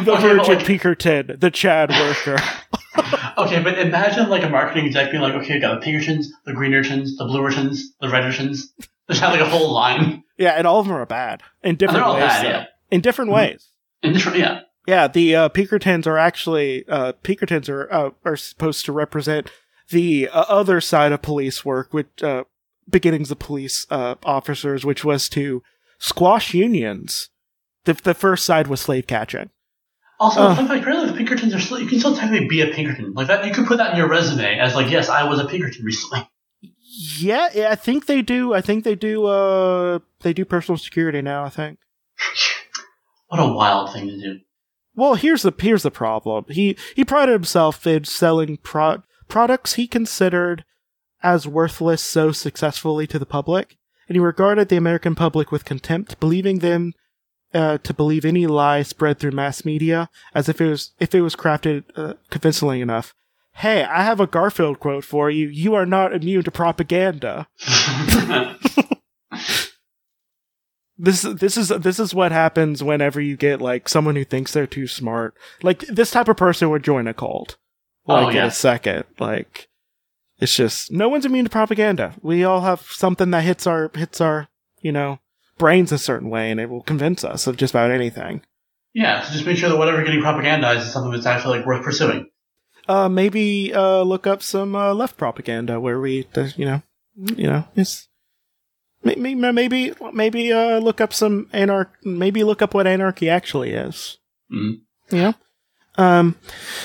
Okay, 0.07 0.21
Virgin 0.21 0.37
like- 0.37 0.65
Pinkerton, 0.65 1.37
the 1.39 1.51
Chad 1.51 1.89
worker. 1.91 2.37
Okay, 3.37 3.61
but 3.61 3.77
imagine 3.77 4.29
like 4.29 4.43
a 4.43 4.49
marketing 4.49 4.85
exec 4.87 5.11
being 5.11 5.21
like, 5.21 5.33
okay, 5.35 5.55
I 5.57 5.59
got 5.59 5.75
the 5.75 5.81
Pinkertons, 5.85 6.31
the 6.45 6.51
Greenertons, 6.53 7.09
the 7.17 7.25
Bluertons, 7.25 7.81
the 8.01 8.07
Reddertons. 8.07 8.63
There's 9.07 9.19
have 9.19 9.31
like 9.31 9.41
a 9.41 9.49
whole 9.49 9.71
line. 9.71 10.23
Yeah, 10.37 10.51
and 10.51 10.65
all 10.67 10.79
of 10.79 10.87
them 10.87 10.95
are 10.95 11.05
bad 11.05 11.41
in 11.63 11.75
different 11.75 11.97
they're 11.99 12.05
all 12.05 12.13
ways. 12.15 12.23
bad, 12.23 12.45
yeah. 12.45 12.65
In 12.91 13.01
different 13.01 13.31
Mhm. 13.31 13.35
ways. 13.35 13.67
And 14.03 14.15
this, 14.15 14.25
yeah. 14.35 14.61
Yeah, 14.87 15.07
the 15.07 15.35
uh, 15.35 15.49
Pinkertons 15.49 16.07
are 16.07 16.17
actually 16.17 16.85
uh, 16.87 17.11
Pinkertons 17.23 17.67
are 17.69 17.91
uh, 17.91 18.09
are 18.23 18.37
supposed 18.37 18.85
to 18.85 18.91
represent 18.91 19.51
the 19.89 20.29
uh, 20.29 20.45
other 20.47 20.79
side 20.79 21.11
of 21.11 21.21
police 21.21 21.65
work, 21.65 21.93
which 21.93 22.23
uh, 22.23 22.43
beginnings 22.89 23.29
of 23.31 23.39
police 23.39 23.85
uh, 23.89 24.15
officers, 24.23 24.85
which 24.85 25.03
was 25.03 25.27
to 25.29 25.61
squash 25.99 26.53
unions. 26.53 27.29
The 27.85 27.93
the 27.93 28.13
first 28.13 28.45
side 28.45 28.67
was 28.67 28.79
slave 28.81 29.07
catching. 29.07 29.49
Also, 30.19 30.41
Uh. 30.41 30.55
fun 30.55 30.67
fact, 30.67 30.85
really, 30.85 31.05
the 31.07 31.13
Pinkertons 31.17 31.53
are 31.53 31.59
still, 31.59 31.79
you 31.79 31.85
can 31.87 31.99
still 31.99 32.15
technically 32.15 32.47
be 32.47 32.61
a 32.61 32.67
Pinkerton. 32.67 33.13
Like 33.13 33.27
that, 33.27 33.45
you 33.45 33.53
could 33.53 33.67
put 33.67 33.77
that 33.77 33.91
in 33.91 33.97
your 33.97 34.07
resume 34.09 34.57
as 34.57 34.73
like, 34.73 34.89
yes, 34.89 35.09
I 35.09 35.23
was 35.29 35.39
a 35.39 35.45
Pinkerton 35.45 35.83
recently. 35.85 36.27
Yeah, 36.89 37.49
yeah, 37.53 37.69
I 37.69 37.75
think 37.75 38.05
they 38.05 38.21
do. 38.21 38.53
I 38.53 38.61
think 38.61 38.83
they 38.83 38.95
do. 38.95 39.25
Uh, 39.25 39.99
they 40.21 40.33
do 40.33 40.45
personal 40.45 40.77
security 40.77 41.21
now. 41.21 41.43
I 41.43 41.49
think. 41.49 41.79
What 43.29 43.41
a 43.41 43.47
wild 43.53 43.91
thing 43.91 44.07
to 44.07 44.17
do. 44.17 44.39
Well, 44.95 45.15
here's 45.15 45.41
the 45.41 45.53
here's 45.59 45.83
the 45.83 45.91
problem. 45.91 46.45
He 46.49 46.77
he 46.95 47.03
prided 47.03 47.33
himself 47.33 47.85
in 47.85 48.05
selling 48.05 48.57
pro- 48.57 49.03
products 49.27 49.73
he 49.73 49.85
considered 49.85 50.63
as 51.21 51.47
worthless 51.47 52.01
so 52.01 52.31
successfully 52.31 53.05
to 53.07 53.19
the 53.19 53.25
public, 53.25 53.77
and 54.07 54.15
he 54.15 54.19
regarded 54.19 54.69
the 54.69 54.77
American 54.77 55.13
public 55.13 55.51
with 55.51 55.65
contempt, 55.65 56.19
believing 56.19 56.59
them 56.59 56.93
uh, 57.53 57.77
to 57.79 57.93
believe 57.93 58.23
any 58.23 58.47
lie 58.47 58.81
spread 58.81 59.19
through 59.19 59.31
mass 59.31 59.65
media 59.65 60.09
as 60.33 60.47
if 60.47 60.61
it 60.61 60.69
was 60.69 60.91
if 60.99 61.13
it 61.13 61.21
was 61.21 61.35
crafted 61.35 61.83
uh, 61.95 62.13
convincingly 62.29 62.81
enough. 62.81 63.13
Hey, 63.57 63.83
I 63.83 64.03
have 64.03 64.19
a 64.19 64.27
Garfield 64.27 64.79
quote 64.79 65.03
for 65.03 65.29
you. 65.31 65.47
You 65.47 65.73
are 65.73 65.85
not 65.85 66.13
immune 66.13 66.43
to 66.43 66.51
propaganda. 66.51 67.47
This 70.99 71.21
this 71.21 71.57
is 71.57 71.67
this 71.69 71.99
is 71.99 72.15
what 72.15 72.31
happens 72.31 72.83
whenever 72.83 73.21
you 73.21 73.37
get 73.37 73.61
like 73.61 73.87
someone 73.87 74.15
who 74.15 74.25
thinks 74.25 74.51
they're 74.51 74.65
too 74.65 74.87
smart. 74.87 75.35
Like 75.61 75.81
this 75.81 76.09
type 76.09 76.27
of 76.27 76.37
person 76.37 76.71
would 76.71 76.83
join 76.83 77.07
a 77.07 77.13
cult. 77.13 77.57
Oh, 78.07 78.15
like 78.15 78.35
Oh, 78.35 78.39
in 78.39 78.45
a 78.45 78.51
second. 78.51 79.03
Like 79.19 79.67
it's 80.39 80.55
just 80.55 80.91
no 80.91 81.07
one's 81.07 81.25
immune 81.25 81.45
to 81.45 81.51
propaganda. 81.51 82.15
We 82.23 82.43
all 82.43 82.61
have 82.61 82.81
something 82.81 83.29
that 83.29 83.43
hits 83.43 83.67
our 83.67 83.91
hits 83.93 84.19
our, 84.19 84.47
you 84.81 84.91
know, 84.91 85.19
brains 85.59 85.91
a 85.91 85.99
certain 85.99 86.31
way 86.31 86.49
and 86.49 86.59
it 86.59 86.67
will 86.67 86.81
convince 86.81 87.23
us 87.23 87.45
of 87.45 87.57
just 87.57 87.73
about 87.75 87.91
anything. 87.91 88.41
yeah, 88.95 89.21
so 89.21 89.33
just 89.33 89.45
make 89.45 89.57
sure 89.57 89.69
that 89.69 89.77
whatever 89.77 89.97
you're 89.97 90.05
getting 90.07 90.23
propagandized 90.23 90.79
is 90.79 90.91
something 90.91 91.11
that's 91.11 91.27
actually 91.27 91.59
like 91.59 91.67
worth 91.67 91.83
pursuing. 91.83 92.27
Uh 92.87 93.09
maybe 93.09 93.73
uh 93.73 94.01
look 94.03 94.25
up 94.27 94.41
some 94.41 94.75
uh, 94.75 94.93
left 94.93 95.17
propaganda 95.17 95.79
where 95.79 95.99
we 95.99 96.27
you 96.55 96.65
know, 96.65 96.81
you 97.35 97.47
know, 97.47 97.65
it's 97.75 98.07
maybe 99.03 99.35
maybe 99.35 99.93
maybe 100.13 100.51
uh 100.53 100.79
look 100.79 101.01
up 101.01 101.13
some 101.13 101.47
anarch 101.53 101.89
maybe 102.03 102.43
look 102.43 102.61
up 102.61 102.73
what 102.73 102.87
anarchy 102.87 103.29
actually 103.29 103.71
is. 103.71 104.17
You 104.49 104.79
know? 105.11 105.33
Um 105.97 106.35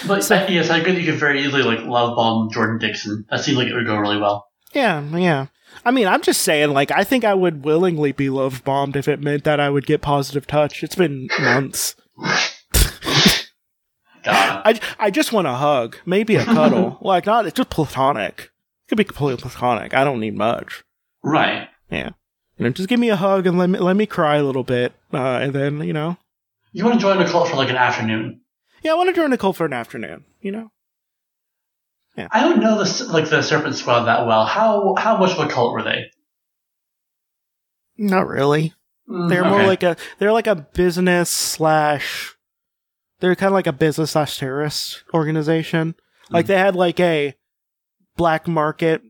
But 0.07 0.25
So- 0.25 0.37
uh, 0.37 0.47
yes, 0.49 0.71
I 0.71 0.79
agree 0.79 0.99
you 0.99 1.11
could 1.11 1.21
very 1.21 1.43
easily 1.45 1.63
like 1.63 1.81
love 1.85 2.17
bomb 2.17 2.51
Jordan 2.51 2.79
Dixon. 2.79 3.25
That 3.31 3.45
seems 3.45 3.59
like 3.59 3.69
it 3.69 3.75
would 3.75 3.87
go 3.87 3.97
really 3.97 4.19
well. 4.19 4.47
Yeah, 4.73 5.03
yeah. 5.17 5.47
I 5.85 5.91
mean, 5.91 6.07
I'm 6.07 6.23
just 6.23 6.43
saying, 6.43 6.71
like, 6.71 6.91
I 6.91 7.03
think 7.03 7.25
I 7.25 7.35
would 7.35 7.65
willingly 7.65 8.13
be 8.13 8.29
love 8.31 8.63
bombed 8.65 8.95
if 8.95 9.09
it 9.09 9.21
meant 9.21 9.45
that 9.45 9.59
I 9.59 9.69
would 9.71 9.87
get 9.87 10.01
positive 10.03 10.47
touch. 10.47 10.83
It's 10.83 10.95
been 10.95 11.29
months. 11.41 11.95
God. 14.23 14.63
I, 14.65 14.81
I 14.99 15.11
just 15.11 15.33
want 15.33 15.47
a 15.47 15.53
hug, 15.55 15.97
maybe 16.07 16.37
a 16.37 16.45
cuddle. 16.45 16.99
like, 17.03 17.27
not, 17.27 17.47
it's 17.47 17.57
just 17.57 17.71
platonic. 17.71 18.51
It 18.85 18.89
could 18.89 18.99
be 18.99 19.05
completely 19.05 19.41
platonic. 19.41 19.95
I 19.95 20.05
don't 20.05 20.21
need 20.21 20.37
much. 20.37 20.83
Right. 21.23 21.69
Yeah. 21.91 22.11
You 22.59 22.65
know, 22.67 22.71
just 22.71 22.89
give 22.89 23.01
me 23.01 23.09
a 23.11 23.17
hug 23.17 23.47
and 23.47 23.59
let 23.59 23.71
me, 23.71 23.79
let 23.79 23.97
me 23.97 24.07
cry 24.07 24.37
a 24.37 24.43
little 24.45 24.65
bit. 24.65 24.93
Uh, 25.13 25.39
and 25.43 25.53
then, 25.53 25.81
you 25.83 25.93
know, 25.93 26.17
You 26.73 26.85
want 26.85 26.97
to 26.97 27.01
join 27.01 27.21
a 27.21 27.29
cult 27.29 27.49
for 27.49 27.57
like 27.57 27.71
an 27.71 27.77
afternoon. 27.77 28.41
yeah, 28.83 28.93
I 28.93 28.95
want 28.95 29.09
to 29.09 29.15
join 29.15 29.33
a 29.33 29.39
cult 29.39 29.57
for 29.57 29.67
an 29.67 29.73
afternoon, 29.73 30.25
you 30.41 30.53
know? 30.53 30.71
Yeah. 32.17 32.29
I 32.31 32.41
don't 32.43 32.61
know 32.61 32.79
this 32.79 33.01
like 33.09 33.31
the 33.31 33.41
Serpent 33.41 33.75
Squad 33.75 34.05
that 34.05 34.27
well. 34.27 34.45
How 34.45 34.95
how 34.99 35.17
much 35.17 35.33
of 35.33 35.39
a 35.39 35.49
cult 35.49 35.73
were 35.73 35.83
they? 35.83 36.11
Not 37.97 38.27
really. 38.27 38.75
Mm, 39.09 39.29
They're 39.31 39.45
more 39.45 39.63
like 39.63 39.83
a 39.83 39.97
they're 40.19 40.33
like 40.33 40.47
a 40.47 40.55
business 40.55 41.31
slash 41.31 42.35
they're 43.23 43.35
kind 43.37 43.49
of 43.49 43.55
like 43.55 43.67
a 43.67 43.73
business 43.73 44.11
slash 44.11 44.37
terrorist 44.39 45.05
organization. 45.15 45.95
Like 46.29 46.45
Mhm. 46.45 46.49
they 46.49 46.59
had 46.59 46.77
like 46.77 47.01
a 47.01 47.35
black 48.17 48.47
market 48.49 49.01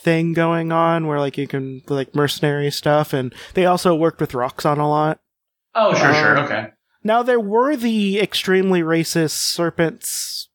thing 0.00 0.32
going 0.34 0.70
on 0.72 1.06
where 1.06 1.18
like 1.18 1.38
you 1.38 1.46
can 1.48 1.80
like 1.88 2.14
mercenary 2.14 2.70
stuff 2.70 3.12
and 3.12 3.34
they 3.54 3.66
also 3.66 3.94
worked 3.94 4.20
with 4.20 4.32
Roxxon 4.32 4.78
a 4.78 4.84
lot. 4.84 5.20
Oh 5.74 5.94
sure, 5.94 6.12
sure, 6.14 6.38
um, 6.38 6.44
okay. 6.44 6.66
Now 7.02 7.22
there 7.22 7.40
were 7.40 7.74
the 7.76 8.20
extremely 8.20 8.82
racist 8.82 9.30
serpents 9.30 10.48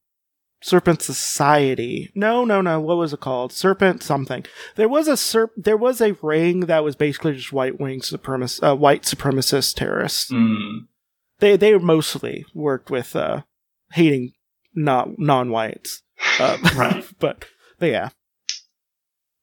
Serpent 0.61 1.01
Society. 1.03 2.11
No, 2.15 2.43
no, 2.43 2.61
no. 2.61 2.79
What 2.81 2.97
was 2.97 3.13
it 3.13 3.19
called? 3.19 3.51
Serpent 3.53 4.01
something. 4.03 4.43
There 4.75 4.89
was 4.89 5.07
a 5.07 5.13
serp. 5.13 5.49
There 5.55 5.77
was 5.77 6.01
a 6.01 6.13
ring 6.21 6.61
that 6.61 6.83
was 6.83 6.95
basically 6.95 7.33
just 7.35 7.53
white 7.53 7.79
wing 7.79 8.01
supremacist, 8.01 8.67
uh, 8.67 8.75
white 8.75 9.03
supremacist 9.03 9.75
terrorists. 9.75 10.31
Mm. 10.31 10.87
They 11.39 11.55
they 11.57 11.77
mostly 11.77 12.45
worked 12.53 12.89
with 12.89 13.15
uh, 13.15 13.41
hating 13.91 14.33
not 14.73 15.17
non-whites. 15.19 16.01
Uh, 16.39 16.57
Right. 16.75 17.05
but, 17.19 17.45
but 17.79 17.85
yeah. 17.87 18.09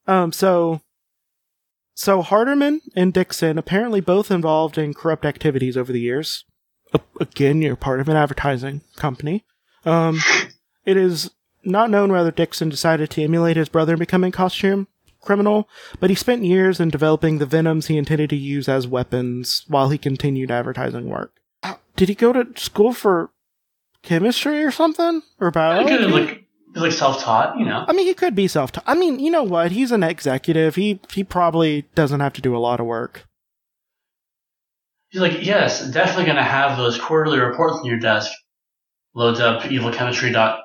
Um. 0.07 0.33
So. 0.33 0.81
So 1.97 2.25
Harderman 2.25 2.81
and 2.97 3.13
Dixon 3.13 3.57
apparently 3.57 4.01
both 4.01 4.29
involved 4.33 4.77
in 4.79 4.95
corrupt 4.95 5.25
activities 5.25 5.77
over 5.77 5.93
the 5.93 6.01
years. 6.01 6.45
A- 6.93 7.01
Again, 7.21 7.63
you're 7.63 7.77
part 7.77 8.01
of 8.01 8.09
an 8.09 8.17
advertising 8.17 8.81
company. 8.97 9.45
Um, 9.85 10.19
it 10.85 10.97
is 10.97 11.31
not 11.63 11.91
known 11.91 12.11
whether 12.11 12.33
Dixon 12.33 12.69
decided 12.69 13.11
to 13.11 13.23
emulate 13.23 13.57
his 13.57 13.69
brother 13.69 13.93
in 13.93 14.01
becoming 14.01 14.33
costume 14.33 14.89
criminal, 15.21 15.69
but 16.01 16.11
he 16.11 16.17
spent 16.17 16.45
years 16.45 16.81
in 16.81 16.91
developing 16.91 17.39
the 17.39 17.47
venoms 17.47 17.87
he 17.87 17.97
intended 17.97 18.29
to 18.31 18.37
use 18.37 18.69
as 18.69 18.87
weapons 18.89 19.65
while 19.69 19.89
he 19.89 19.97
continued 19.97 20.51
advertising 20.51 21.09
work. 21.09 21.33
Uh, 21.65 21.75
Did 21.97 22.09
he 22.09 22.15
go 22.15 22.33
to 22.33 22.47
school 22.61 22.93
for 22.93 23.31
chemistry 24.03 24.63
or 24.63 24.71
something 24.71 25.23
or 25.41 25.51
biology? 25.51 25.91
have 26.03 26.11
like 26.11 26.45
like 26.77 26.93
self 26.93 27.23
taught, 27.23 27.59
you 27.59 27.65
know. 27.65 27.85
I 27.89 27.93
mean, 27.93 28.07
he 28.07 28.15
could 28.15 28.35
be 28.35 28.47
self. 28.49 28.71
Taught. 28.73 28.85
I 28.87 28.95
mean, 28.95 29.19
you 29.19 29.31
know 29.31 29.43
what? 29.45 29.73
He's 29.73 29.91
an 29.93 30.03
executive. 30.03 30.75
He 30.77 31.01
he 31.13 31.25
probably 31.25 31.87
doesn't 31.95 32.21
have 32.21 32.35
to 32.35 32.41
do 32.43 32.57
a 32.57 32.59
lot 32.59 32.79
of 32.81 32.87
work. 32.87 33.27
He's 35.09 35.21
like, 35.21 35.45
yes, 35.45 35.89
definitely 35.91 36.27
gonna 36.27 36.43
have 36.43 36.77
those 36.77 36.99
quarterly 37.01 37.39
reports 37.39 37.77
on 37.79 37.85
your 37.87 37.99
desk. 37.99 38.31
Loads 39.15 39.39
up 39.41 39.63
evilchemistry 39.63 40.33
dot 40.33 40.61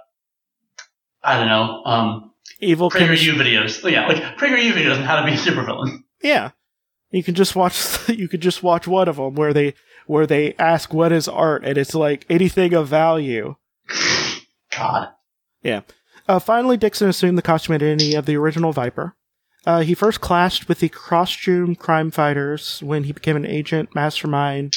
I 1.23 1.37
don't 1.37 1.47
know, 1.47 1.83
um 1.85 2.31
Evil. 2.59 2.89
PragerU 2.89 3.35
videos. 3.35 3.81
Oh, 3.85 3.87
yeah, 3.87 4.07
like 4.07 4.17
PragerU 4.37 4.71
videos 4.71 4.97
on 4.97 5.03
how 5.03 5.19
to 5.19 5.25
be 5.25 5.33
a 5.33 5.37
supervillain. 5.37 6.03
Yeah, 6.23 6.51
you 7.11 7.23
can 7.23 7.35
just 7.35 7.55
watch. 7.55 7.77
You 8.09 8.27
could 8.27 8.41
just 8.41 8.63
watch 8.63 8.87
one 8.87 9.07
of 9.07 9.17
them 9.17 9.35
where 9.35 9.53
they 9.53 9.75
where 10.09 10.25
they 10.25 10.55
ask 10.55 10.91
what 10.91 11.11
is 11.11 11.27
art, 11.27 11.63
and 11.63 11.77
it's 11.77 11.93
like 11.93 12.25
anything 12.31 12.73
of 12.73 12.87
value. 12.87 13.55
God. 14.75 15.09
Yeah. 15.61 15.81
Uh, 16.27 16.39
finally, 16.39 16.77
Dixon 16.77 17.09
assumed 17.09 17.37
the 17.37 17.43
costume 17.43 17.75
identity 17.75 18.15
of 18.15 18.25
the 18.25 18.35
original 18.35 18.73
Viper. 18.73 19.15
Uh, 19.67 19.81
he 19.81 19.93
first 19.93 20.19
clashed 20.19 20.67
with 20.67 20.79
the 20.79 20.89
costume 20.89 21.75
crime 21.75 22.09
fighters 22.09 22.81
when 22.81 23.03
he 23.03 23.11
became 23.11 23.35
an 23.35 23.45
agent 23.45 23.93
mastermind. 23.93 24.73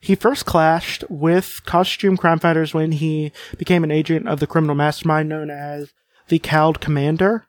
He 0.00 0.14
first 0.14 0.46
clashed 0.46 1.04
with 1.10 1.60
costume 1.66 2.16
crime 2.16 2.38
fighters 2.38 2.72
when 2.72 2.92
he 2.92 3.32
became 3.58 3.84
an 3.84 3.90
agent 3.90 4.26
of 4.26 4.40
the 4.40 4.46
criminal 4.46 4.76
mastermind 4.76 5.28
known 5.28 5.50
as 5.50 5.92
the 6.28 6.38
Cowled 6.38 6.80
Commander, 6.80 7.48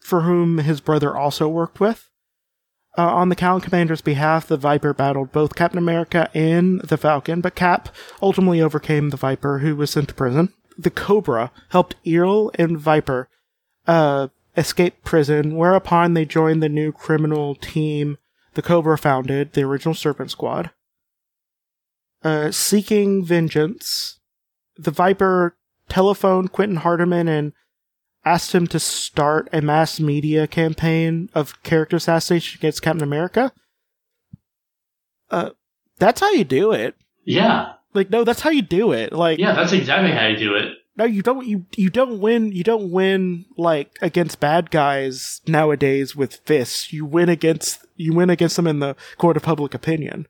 for 0.00 0.22
whom 0.22 0.58
his 0.58 0.80
brother 0.80 1.16
also 1.16 1.46
worked 1.46 1.78
with. 1.78 2.07
Uh, 2.96 3.14
on 3.14 3.28
the 3.28 3.36
Cowled 3.36 3.62
Commander's 3.62 4.00
behalf, 4.00 4.46
the 4.46 4.56
Viper 4.56 4.92
battled 4.92 5.30
both 5.30 5.54
Captain 5.54 5.78
America 5.78 6.30
and 6.34 6.80
the 6.80 6.96
Falcon, 6.96 7.40
but 7.40 7.54
Cap 7.54 7.94
ultimately 8.20 8.60
overcame 8.60 9.10
the 9.10 9.16
Viper, 9.16 9.58
who 9.58 9.76
was 9.76 9.90
sent 9.90 10.08
to 10.08 10.14
prison. 10.14 10.52
The 10.76 10.90
Cobra 10.90 11.52
helped 11.70 11.96
Eel 12.06 12.50
and 12.54 12.78
Viper 12.78 13.28
uh, 13.86 14.28
escape 14.56 15.04
prison, 15.04 15.56
whereupon 15.56 16.14
they 16.14 16.24
joined 16.24 16.62
the 16.62 16.68
new 16.68 16.92
criminal 16.92 17.54
team 17.54 18.18
the 18.54 18.62
Cobra 18.62 18.98
founded, 18.98 19.52
the 19.52 19.62
original 19.62 19.94
Serpent 19.94 20.32
Squad. 20.32 20.70
Uh, 22.24 22.50
seeking 22.50 23.24
vengeance, 23.24 24.18
the 24.76 24.90
Viper 24.90 25.56
telephoned 25.88 26.50
Quentin 26.50 26.78
Harderman 26.78 27.28
and 27.28 27.52
asked 28.28 28.54
him 28.54 28.66
to 28.68 28.78
start 28.78 29.48
a 29.52 29.60
mass 29.60 29.98
media 30.00 30.46
campaign 30.46 31.30
of 31.34 31.62
character 31.62 31.96
assassination 31.96 32.58
against 32.58 32.82
Captain 32.82 33.02
America. 33.02 33.52
Uh, 35.30 35.50
that's 35.98 36.20
how 36.20 36.30
you 36.32 36.44
do 36.44 36.72
it. 36.72 36.94
Yeah. 37.24 37.72
Like, 37.94 38.10
no, 38.10 38.24
that's 38.24 38.40
how 38.40 38.50
you 38.50 38.62
do 38.62 38.92
it. 38.92 39.12
Like, 39.12 39.38
Yeah, 39.38 39.54
that's 39.54 39.72
exactly 39.72 40.12
how 40.12 40.26
you 40.26 40.36
do 40.36 40.54
it. 40.54 40.74
no, 40.96 41.04
you 41.04 41.22
don't. 41.22 41.46
You 41.46 41.64
you 41.76 41.90
don't 41.90 42.20
win. 42.20 42.52
You 42.52 42.64
don't 42.64 42.90
win 42.90 43.44
like 43.56 43.96
against 44.02 44.40
bad 44.40 44.70
guys 44.70 45.40
nowadays 45.46 46.16
with 46.16 46.36
fists. 46.44 46.92
You 46.92 47.04
win 47.06 47.28
against 47.28 47.86
you 47.96 48.12
win 48.14 48.30
against 48.30 48.56
them 48.56 48.66
in 48.66 48.80
the 48.80 48.96
court 49.16 49.36
of 49.36 49.42
public 49.42 49.74
opinion. 49.74 50.26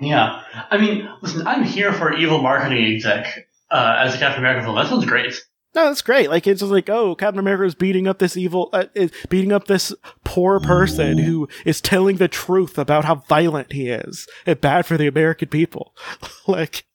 Yeah. 0.00 0.42
I 0.70 0.76
mean, 0.78 1.08
listen, 1.22 1.46
I'm 1.46 1.62
here 1.64 1.92
for 1.92 2.14
evil 2.14 2.40
marketing 2.42 2.84
exec 2.94 3.48
uh, 3.70 3.96
as 3.98 4.14
a 4.14 4.18
Captain 4.18 4.40
America 4.40 4.64
film. 4.64 4.76
That 4.76 4.88
sounds 4.88 5.06
great. 5.06 5.34
No, 5.76 5.84
that's 5.84 6.00
great. 6.00 6.30
Like 6.30 6.46
it's 6.46 6.60
just 6.60 6.72
like, 6.72 6.88
oh, 6.88 7.14
Captain 7.14 7.38
America 7.38 7.64
is 7.64 7.74
beating 7.74 8.08
up 8.08 8.18
this 8.18 8.34
evil, 8.34 8.70
uh, 8.72 8.86
is 8.94 9.12
beating 9.28 9.52
up 9.52 9.66
this 9.66 9.92
poor 10.24 10.58
person 10.58 11.18
who 11.18 11.48
is 11.66 11.82
telling 11.82 12.16
the 12.16 12.28
truth 12.28 12.78
about 12.78 13.04
how 13.04 13.16
violent 13.16 13.72
he 13.72 13.90
is 13.90 14.26
and 14.46 14.58
bad 14.58 14.86
for 14.86 14.96
the 14.96 15.06
American 15.06 15.48
people. 15.48 15.94
like, 16.46 16.86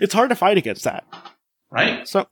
it's 0.00 0.14
hard 0.14 0.30
to 0.30 0.34
fight 0.34 0.56
against 0.56 0.84
that. 0.84 1.04
Right? 1.70 2.08
So, 2.08 2.26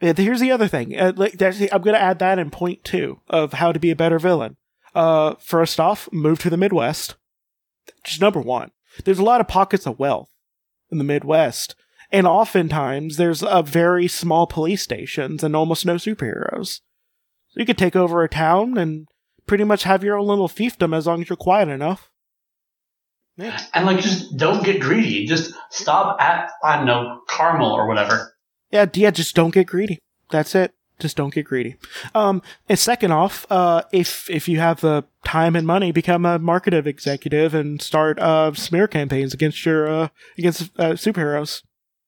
yeah, 0.00 0.14
here's 0.16 0.40
the 0.40 0.50
other 0.50 0.66
thing. 0.66 0.98
Uh, 0.98 1.12
like, 1.14 1.40
I'm 1.40 1.82
going 1.82 1.94
to 1.94 2.02
add 2.02 2.18
that 2.18 2.40
in 2.40 2.50
point 2.50 2.82
two 2.82 3.20
of 3.28 3.52
how 3.52 3.70
to 3.70 3.78
be 3.78 3.92
a 3.92 3.96
better 3.96 4.18
villain. 4.18 4.56
Uh, 4.96 5.36
first 5.38 5.78
off, 5.78 6.08
move 6.10 6.40
to 6.40 6.50
the 6.50 6.56
Midwest. 6.56 7.14
Just 8.02 8.20
number 8.20 8.40
one. 8.40 8.72
There's 9.04 9.20
a 9.20 9.24
lot 9.24 9.40
of 9.40 9.46
pockets 9.46 9.86
of 9.86 10.00
wealth 10.00 10.28
in 10.90 10.98
the 10.98 11.04
Midwest, 11.04 11.76
and 12.12 12.26
oftentimes 12.26 13.16
there's 13.16 13.42
a 13.42 13.62
very 13.62 14.06
small 14.06 14.46
police 14.46 14.82
stations 14.82 15.42
and 15.42 15.56
almost 15.56 15.86
no 15.86 15.94
superheroes. 15.96 16.80
So 17.48 17.60
you 17.60 17.66
could 17.66 17.78
take 17.78 17.96
over 17.96 18.22
a 18.22 18.28
town 18.28 18.78
and 18.78 19.08
pretty 19.46 19.64
much 19.64 19.82
have 19.84 20.04
your 20.04 20.18
own 20.18 20.26
little 20.26 20.48
fiefdom 20.48 20.96
as 20.96 21.06
long 21.06 21.22
as 21.22 21.28
you're 21.28 21.36
quiet 21.36 21.68
enough. 21.68 22.10
Yeah. 23.36 23.58
And 23.72 23.86
like, 23.86 24.00
just 24.00 24.36
don't 24.36 24.62
get 24.62 24.80
greedy. 24.80 25.26
Just 25.26 25.54
stop 25.70 26.20
at 26.20 26.50
I 26.62 26.76
don't 26.76 26.86
know 26.86 27.22
caramel 27.28 27.72
or 27.72 27.88
whatever. 27.88 28.36
Yeah, 28.70 28.86
yeah, 28.92 29.10
just 29.10 29.34
don't 29.34 29.54
get 29.54 29.66
greedy. 29.66 29.98
That's 30.30 30.54
it. 30.54 30.74
Just 30.98 31.16
don't 31.16 31.34
get 31.34 31.46
greedy. 31.46 31.76
Um, 32.14 32.42
and 32.68 32.78
second 32.78 33.12
off, 33.12 33.46
uh, 33.50 33.82
if 33.90 34.28
if 34.30 34.48
you 34.48 34.60
have 34.60 34.80
the 34.80 35.04
time 35.24 35.56
and 35.56 35.66
money, 35.66 35.92
become 35.92 36.24
a 36.24 36.38
marketing 36.38 36.86
executive 36.86 37.54
and 37.54 37.80
start 37.82 38.18
uh 38.18 38.52
smear 38.54 38.86
campaigns 38.86 39.34
against 39.34 39.64
your 39.64 39.88
uh 39.88 40.08
against 40.38 40.70
uh, 40.78 40.92
superheroes. 40.92 41.62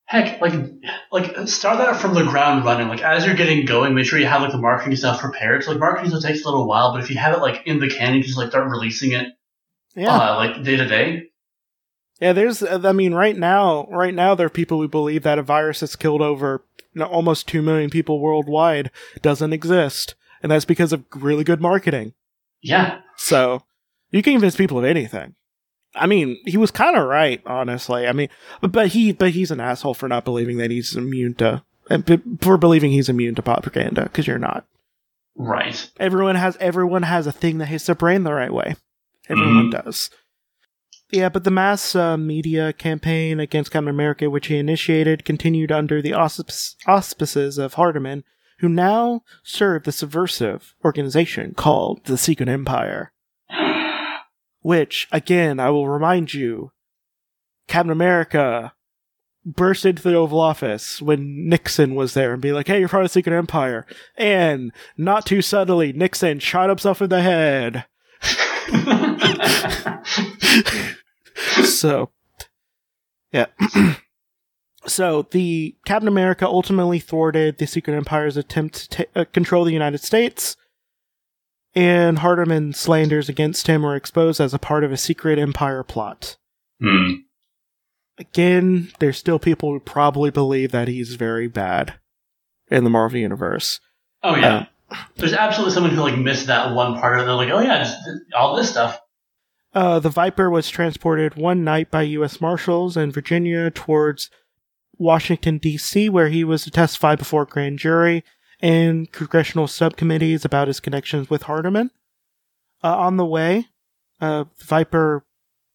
Heck, 0.07 0.41
like 0.41 0.53
like 1.11 1.49
start 1.49 1.79
that 1.79 1.97
from 1.97 2.15
the 2.15 2.25
ground 2.25 2.65
running. 2.65 2.89
Like 2.89 3.03
as 3.03 3.25
you're 3.25 3.35
getting 3.35 3.65
going, 3.65 3.95
make 3.95 4.05
sure 4.07 4.19
you 4.19 4.27
have 4.27 4.43
like 4.43 4.53
the 4.53 4.59
marketing 4.59 4.97
stuff 4.97 5.21
prepared. 5.21 5.65
So 5.65 5.71
like 5.71 5.81
marketing 5.81 6.11
still 6.11 6.21
takes 6.21 6.43
a 6.43 6.45
little 6.47 6.67
while, 6.69 6.93
but 6.93 7.03
if 7.03 7.11
you 7.11 7.17
have 7.17 7.35
it 7.35 7.41
like 7.41 7.63
in 7.67 7.81
the 7.81 7.89
can, 7.89 8.15
you 8.15 8.21
can 8.21 8.27
just 8.27 8.37
like 8.39 8.51
start 8.51 8.69
releasing 8.71 9.13
it 9.13 9.29
Yeah, 9.97 10.11
uh, 10.15 10.37
like 10.37 10.63
day 10.63 10.77
to 10.77 10.87
day. 10.87 11.23
yeah. 12.21 12.35
There's, 12.35 12.63
I 12.63 12.93
mean, 12.93 13.15
right 13.15 13.37
now, 13.37 13.87
right 13.91 14.15
now, 14.15 14.35
there 14.35 14.47
are 14.47 14.51
people 14.51 14.79
who 14.81 14.89
believe 14.89 15.23
that 15.23 15.39
a 15.39 15.43
virus 15.43 15.81
that's 15.81 15.97
killed 15.97 16.21
over 16.21 16.65
almost 17.01 17.49
two 17.49 17.63
million 17.63 17.89
people 17.91 18.21
worldwide 18.21 18.91
doesn't 19.23 19.53
exist, 19.55 20.15
and 20.43 20.53
that's 20.53 20.67
because 20.67 20.93
of 20.93 21.03
really 21.15 21.45
good 21.45 21.63
marketing. 21.63 22.13
Yeah. 22.63 23.01
So 23.17 23.63
you 24.11 24.23
can 24.23 24.35
convince 24.35 24.55
people 24.55 24.79
of 24.79 24.85
anything. 24.85 25.35
I 25.95 26.07
mean, 26.07 26.39
he 26.45 26.57
was 26.57 26.71
kind 26.71 26.97
of 26.97 27.07
right, 27.07 27.41
honestly. 27.47 28.07
I 28.07 28.13
mean, 28.13 28.29
but, 28.61 28.73
but 28.73 28.89
he, 28.89 29.13
but 29.13 29.31
he's 29.31 29.51
an 29.51 29.61
asshole 29.61 29.95
for 29.95 30.09
not 30.09 30.25
believing 30.25 30.59
that 30.59 30.71
he's 30.71 30.97
immune 30.97 31.35
to, 31.35 31.63
for 32.41 32.57
believing 32.57 32.91
he's 32.91 33.09
immune 33.09 33.35
to 33.37 33.43
propaganda 33.43 34.05
because 34.05 34.27
you're 34.27 34.39
not. 34.39 34.67
Right. 35.37 35.91
Everyone 35.99 36.37
has, 36.37 36.57
everyone 36.59 37.03
has 37.03 37.27
a 37.27 37.33
thing 37.33 37.59
that 37.59 37.67
hits 37.67 37.87
their 37.87 37.95
brain 37.95 38.25
the 38.25 38.33
right 38.33 38.53
way. 38.53 38.77
Everyone 39.29 39.71
does. 39.71 40.11
Yeah, 41.11 41.29
but 41.29 41.45
the 41.45 41.51
mass 41.51 41.95
uh, 41.95 42.17
media 42.17 42.73
campaign 42.73 43.39
against 43.39 43.71
Captain 43.71 43.89
America, 43.89 44.29
which 44.29 44.49
he 44.49 44.59
initiated, 44.59 45.25
continued 45.25 45.71
under 45.71 46.03
the 46.03 46.11
auspic- 46.11 46.75
auspices 46.87 47.57
of 47.57 47.75
Harderman, 47.75 48.25
who 48.59 48.69
now 48.69 49.23
served 49.43 49.85
the 49.85 49.93
subversive 49.93 50.75
organization 50.85 51.55
called 51.55 52.05
the 52.07 52.19
Secret 52.19 52.49
Empire 52.49 53.13
which 54.65 55.07
again 55.13 55.61
I 55.61 55.69
will 55.69 55.89
remind 55.89 56.33
you, 56.33 56.73
Captain 57.69 57.93
America 57.93 58.73
burst 59.45 59.85
into 59.85 60.03
the 60.03 60.15
Oval 60.15 60.41
Office 60.41 61.03
when 61.03 61.51
Nixon 61.51 61.95
was 61.95 62.15
there 62.15 62.33
and 62.33 62.41
be 62.41 62.53
like, 62.53 62.67
"Hey, 62.67 62.81
you're 62.81 62.89
part 62.89 63.05
of 63.05 63.11
the 63.11 63.13
Secret 63.13 63.37
Empire," 63.37 63.87
and 64.17 64.73
not 64.97 65.27
too 65.27 65.43
subtly, 65.43 65.93
Nixon 65.93 66.39
shot 66.39 66.71
himself 66.71 67.03
in 67.03 67.11
the 67.11 67.21
head. 67.21 67.85
so, 71.63 72.11
yeah. 73.33 73.47
so 74.87 75.27
the 75.31 75.77
Captain 75.85 76.09
America 76.09 76.47
ultimately 76.47 77.01
thwarted 77.01 77.59
the 77.59 77.67
Secret 77.67 77.95
Empire's 77.95 78.39
attempt 78.39 78.91
to 78.93 79.05
ta- 79.05 79.21
uh, 79.21 79.25
control 79.31 79.65
the 79.65 79.73
United 79.73 80.01
States 80.01 80.57
and 81.75 82.19
Harderman's 82.19 82.79
slanders 82.79 83.29
against 83.29 83.67
him 83.67 83.83
were 83.83 83.97
exposed 83.97 84.41
as 84.41 84.55
a 84.55 84.59
part 84.59 84.85
of 84.85 84.93
a 84.93 84.97
secret 84.97 85.39
empire 85.39 85.83
plot. 85.83 86.37
Hmm. 86.81 87.13
Again, 88.19 88.93
there's 89.01 89.19
still 89.19 89.39
people 89.41 89.73
who 89.73 89.81
probably 89.81 90.31
believe 90.31 90.71
that 90.71 90.87
he's 90.87 91.17
very 91.17 91.49
bad 91.49 91.95
in 92.71 92.85
the 92.85 92.91
Marvel 92.91 93.19
Universe. 93.19 93.81
Oh 94.23 94.37
yeah. 94.37 94.67
There's 95.17 95.33
absolutely 95.33 95.75
someone 95.75 95.93
who 95.93 96.01
like 96.01 96.17
missed 96.17 96.47
that 96.47 96.75
one 96.75 96.95
part 97.01 97.19
and 97.19 97.27
they're 97.27 97.35
like, 97.35 97.51
oh 97.51 97.61
yeah, 97.61 97.79
just 97.79 97.99
all 98.37 98.55
this 98.55 98.71
stuff. 98.71 99.01
Uh, 99.75 99.99
the 99.99 100.11
Viper 100.11 100.49
was 100.49 100.71
transported 100.71 101.35
one 101.35 101.65
night 101.65 101.91
by 101.91 102.03
U.S. 102.03 102.41
Marshals 102.41 102.97
in 102.97 103.11
Virginia 103.11 103.73
towards 103.73 104.31
Washington, 104.97 105.59
D.C., 105.59 106.09
where 106.09 106.29
he 106.29 106.45
was 106.45 106.63
to 106.63 106.71
testify 106.71 107.17
before 107.17 107.43
a 107.43 107.47
grand 107.47 107.81
jury 107.81 108.23
and 108.65 109.13
congressional 109.13 109.69
subcommittees 109.69 110.43
about 110.43 110.69
his 110.69 110.81
connections 110.81 111.29
with 111.29 111.43
Harderman. 111.43 111.91
Uh, 112.83 112.97
on 112.97 113.19
the 113.19 113.27
way, 113.27 113.67
uh, 114.23 114.45
Viper, 114.57 115.27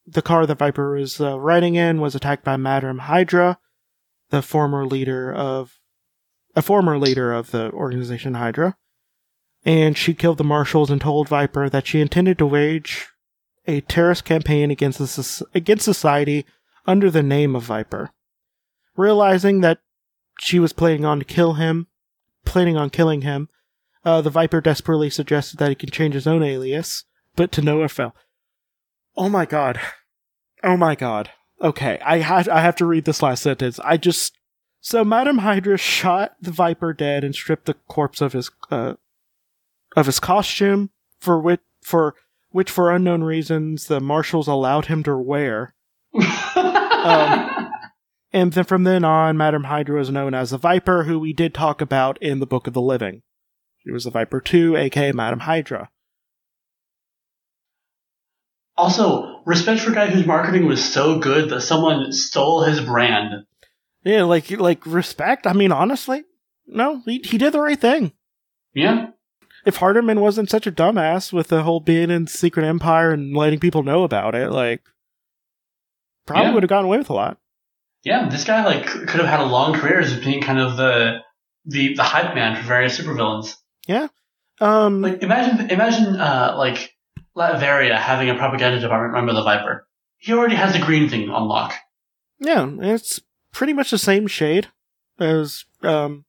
the 0.07 0.23
car 0.23 0.47
that 0.47 0.57
Viper 0.57 0.95
was 0.95 1.21
uh, 1.21 1.39
riding 1.39 1.75
in 1.75 2.01
was 2.01 2.15
attacked 2.15 2.43
by 2.43 2.57
Madam 2.57 2.97
Hydra, 2.97 3.59
the 4.31 4.41
former 4.41 4.87
leader 4.87 5.31
of, 5.31 5.79
a 6.55 6.63
former 6.63 6.97
leader 6.97 7.31
of 7.31 7.51
the 7.51 7.71
organization 7.73 8.33
Hydra. 8.33 8.75
And 9.63 9.95
she 9.95 10.15
killed 10.15 10.39
the 10.39 10.43
marshals 10.43 10.89
and 10.89 10.99
told 10.99 11.29
Viper 11.29 11.69
that 11.69 11.85
she 11.85 12.01
intended 12.01 12.39
to 12.39 12.47
wage 12.47 13.05
a 13.67 13.81
terrorist 13.81 14.25
campaign 14.25 14.71
against 14.71 14.97
the, 14.97 15.45
against 15.53 15.85
society 15.85 16.43
under 16.87 17.11
the 17.11 17.21
name 17.21 17.55
of 17.55 17.61
Viper. 17.61 18.09
Realizing 18.97 19.61
that 19.61 19.77
she 20.39 20.57
was 20.57 20.73
planning 20.73 21.05
on 21.05 21.19
to 21.19 21.25
kill 21.25 21.53
him, 21.53 21.85
planning 22.49 22.77
on 22.77 22.89
killing 22.89 23.21
him, 23.21 23.49
uh, 24.03 24.21
the 24.21 24.29
Viper 24.29 24.61
desperately 24.61 25.09
suggested 25.09 25.57
that 25.57 25.69
he 25.69 25.75
can 25.75 25.89
change 25.89 26.13
his 26.13 26.27
own 26.27 26.43
alias, 26.43 27.05
but 27.35 27.51
to 27.53 27.61
no 27.61 27.81
avail. 27.81 28.15
Oh 29.15 29.29
my 29.29 29.45
god. 29.45 29.79
Oh 30.63 30.77
my 30.77 30.95
god. 30.95 31.31
Okay, 31.61 31.99
I 32.05 32.19
have 32.19 32.47
I 32.47 32.61
have 32.61 32.75
to 32.77 32.85
read 32.85 33.05
this 33.05 33.21
last 33.21 33.43
sentence. 33.43 33.79
I 33.79 33.97
just 33.97 34.37
so 34.81 35.03
Madam 35.03 35.39
Hydra 35.39 35.77
shot 35.77 36.35
the 36.41 36.51
Viper 36.51 36.93
dead 36.93 37.23
and 37.23 37.35
stripped 37.35 37.65
the 37.65 37.73
corpse 37.87 38.21
of 38.21 38.33
his 38.33 38.49
uh 38.71 38.93
of 39.95 40.05
his 40.05 40.19
costume 40.19 40.91
for 41.19 41.39
which 41.39 41.61
for 41.81 42.15
which 42.51 42.71
for 42.71 42.91
unknown 42.91 43.23
reasons 43.23 43.87
the 43.87 43.99
marshals 43.99 44.47
allowed 44.47 44.85
him 44.85 45.03
to 45.03 45.17
wear. 45.17 45.73
Um, 46.99 47.58
And 48.31 48.53
then 48.53 48.63
from 48.63 48.83
then 48.83 49.03
on, 49.03 49.37
Madam 49.37 49.63
Hydra 49.65 49.97
was 49.97 50.11
known 50.11 50.33
as 50.35 50.51
the 50.51 50.57
Viper, 50.57 51.05
who 51.05 51.17
we 51.19 51.33
did 51.33 51.53
talk 51.53 51.81
about 51.81 52.21
in 52.21 52.39
the 52.39 52.45
Book 52.45 52.67
of 52.67 52.73
the 52.73 52.81
Living. 52.81 53.23
She 53.83 53.91
was 53.91 54.03
the 54.03 54.11
Viper 54.11 54.39
2, 54.39 54.75
aka 54.75 55.11
Madam 55.11 55.39
Hydra. 55.39 55.89
also, 58.77 59.41
respect 59.45 59.81
for 59.81 59.91
a 59.91 59.95
guy 59.95 60.07
whose 60.07 60.25
marketing 60.25 60.65
was 60.65 60.83
so 60.83 61.19
good 61.19 61.49
that 61.49 61.61
someone 61.61 62.11
stole 62.13 62.63
his 62.63 62.79
brand. 62.79 63.45
Yeah, 64.05 64.23
like 64.23 64.49
like 64.51 64.85
respect. 64.85 65.45
I 65.45 65.51
mean, 65.53 65.71
honestly, 65.73 66.23
no, 66.65 67.01
he 67.05 67.19
he 67.25 67.37
did 67.37 67.51
the 67.53 67.59
right 67.59 67.79
thing. 67.79 68.13
Yeah. 68.73 69.07
If 69.65 69.79
Harderman 69.79 70.19
wasn't 70.21 70.49
such 70.49 70.65
a 70.65 70.71
dumbass 70.71 71.33
with 71.33 71.49
the 71.49 71.63
whole 71.63 71.81
being 71.81 72.09
in 72.09 72.27
Secret 72.27 72.63
Empire 72.65 73.11
and 73.11 73.35
letting 73.35 73.59
people 73.59 73.83
know 73.83 74.03
about 74.03 74.33
it, 74.33 74.49
like 74.51 74.81
probably 76.25 76.45
Yeah. 76.45 76.53
would 76.53 76.63
have 76.63 76.69
gotten 76.69 76.85
away 76.85 76.99
with 76.99 77.09
a 77.09 77.13
lot. 77.13 77.37
Yeah, 78.03 78.29
this 78.29 78.45
guy 78.45 78.65
like 78.65 78.85
could 78.85 79.19
have 79.19 79.27
had 79.27 79.39
a 79.41 79.45
long 79.45 79.73
career 79.73 79.99
as 79.99 80.17
being 80.19 80.41
kind 80.41 80.59
of 80.59 80.77
the 80.77 81.19
the 81.65 81.95
the 81.95 82.03
hype 82.03 82.33
man 82.35 82.55
for 82.55 82.63
various 82.67 82.99
supervillains. 82.99 83.55
Yeah. 83.87 84.07
Um, 84.61 85.01
Like 85.01 85.21
imagine 85.23 85.69
imagine 85.69 86.15
uh 86.19 86.55
like 86.57 86.91
Latveria 87.35 87.97
having 87.97 88.29
a 88.29 88.35
propaganda 88.35 88.79
department 88.79 89.13
run 89.13 89.25
by 89.27 89.33
the 89.33 89.43
Viper. 89.43 89.87
He 90.17 90.33
already 90.33 90.55
has 90.55 90.73
the 90.73 90.79
green 90.79 91.09
thing 91.09 91.29
on 91.29 91.47
lock. 91.47 91.73
yeah, 92.39 92.67
it's 92.79 93.21
pretty 93.53 93.73
much 93.73 93.91
the 93.91 93.97
same 93.97 94.27
shade 94.27 94.67
as 95.19 95.65
um 95.81 96.25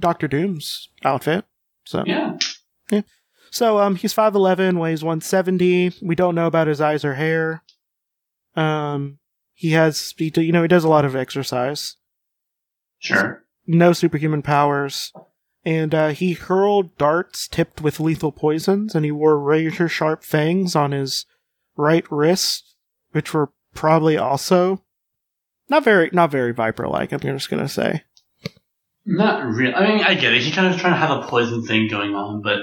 Doctor 0.00 0.28
Doom's 0.28 0.88
outfit. 1.04 1.44
So 1.84 2.04
Yeah. 2.06 2.36
So 3.50 3.78
um 3.78 3.96
he's 3.96 4.12
5'11, 4.14 4.78
weighs 4.78 5.02
170. 5.02 5.92
We 6.02 6.14
don't 6.14 6.34
know 6.34 6.46
about 6.46 6.66
his 6.66 6.80
eyes 6.82 7.04
or 7.04 7.14
hair. 7.14 7.62
Um 8.54 9.18
he 9.58 9.72
has 9.72 10.14
he 10.16 10.30
you 10.36 10.52
know 10.52 10.62
he 10.62 10.68
does 10.68 10.84
a 10.84 10.88
lot 10.88 11.04
of 11.04 11.16
exercise. 11.16 11.96
Sure. 13.00 13.44
No 13.66 13.92
superhuman 13.92 14.40
powers. 14.40 15.12
And 15.64 15.92
uh, 15.92 16.08
he 16.10 16.34
hurled 16.34 16.96
darts 16.96 17.48
tipped 17.48 17.80
with 17.80 17.98
lethal 17.98 18.30
poisons, 18.30 18.94
and 18.94 19.04
he 19.04 19.10
wore 19.10 19.36
razor 19.36 19.88
sharp 19.88 20.22
fangs 20.22 20.76
on 20.76 20.92
his 20.92 21.26
right 21.76 22.06
wrist, 22.08 22.76
which 23.10 23.34
were 23.34 23.50
probably 23.74 24.16
also 24.16 24.84
not 25.68 25.82
very 25.82 26.08
not 26.12 26.30
very 26.30 26.52
viper 26.52 26.86
like. 26.86 27.10
I'm 27.10 27.18
just 27.18 27.50
gonna 27.50 27.68
say. 27.68 28.04
Not 29.04 29.44
real. 29.44 29.74
I 29.74 29.88
mean, 29.88 30.04
I 30.04 30.14
get 30.14 30.34
it. 30.34 30.42
He's 30.42 30.54
kind 30.54 30.72
of 30.72 30.80
trying 30.80 30.92
to 30.92 31.00
have 31.00 31.24
a 31.24 31.26
poison 31.26 31.64
thing 31.64 31.88
going 31.88 32.14
on, 32.14 32.42
but 32.42 32.60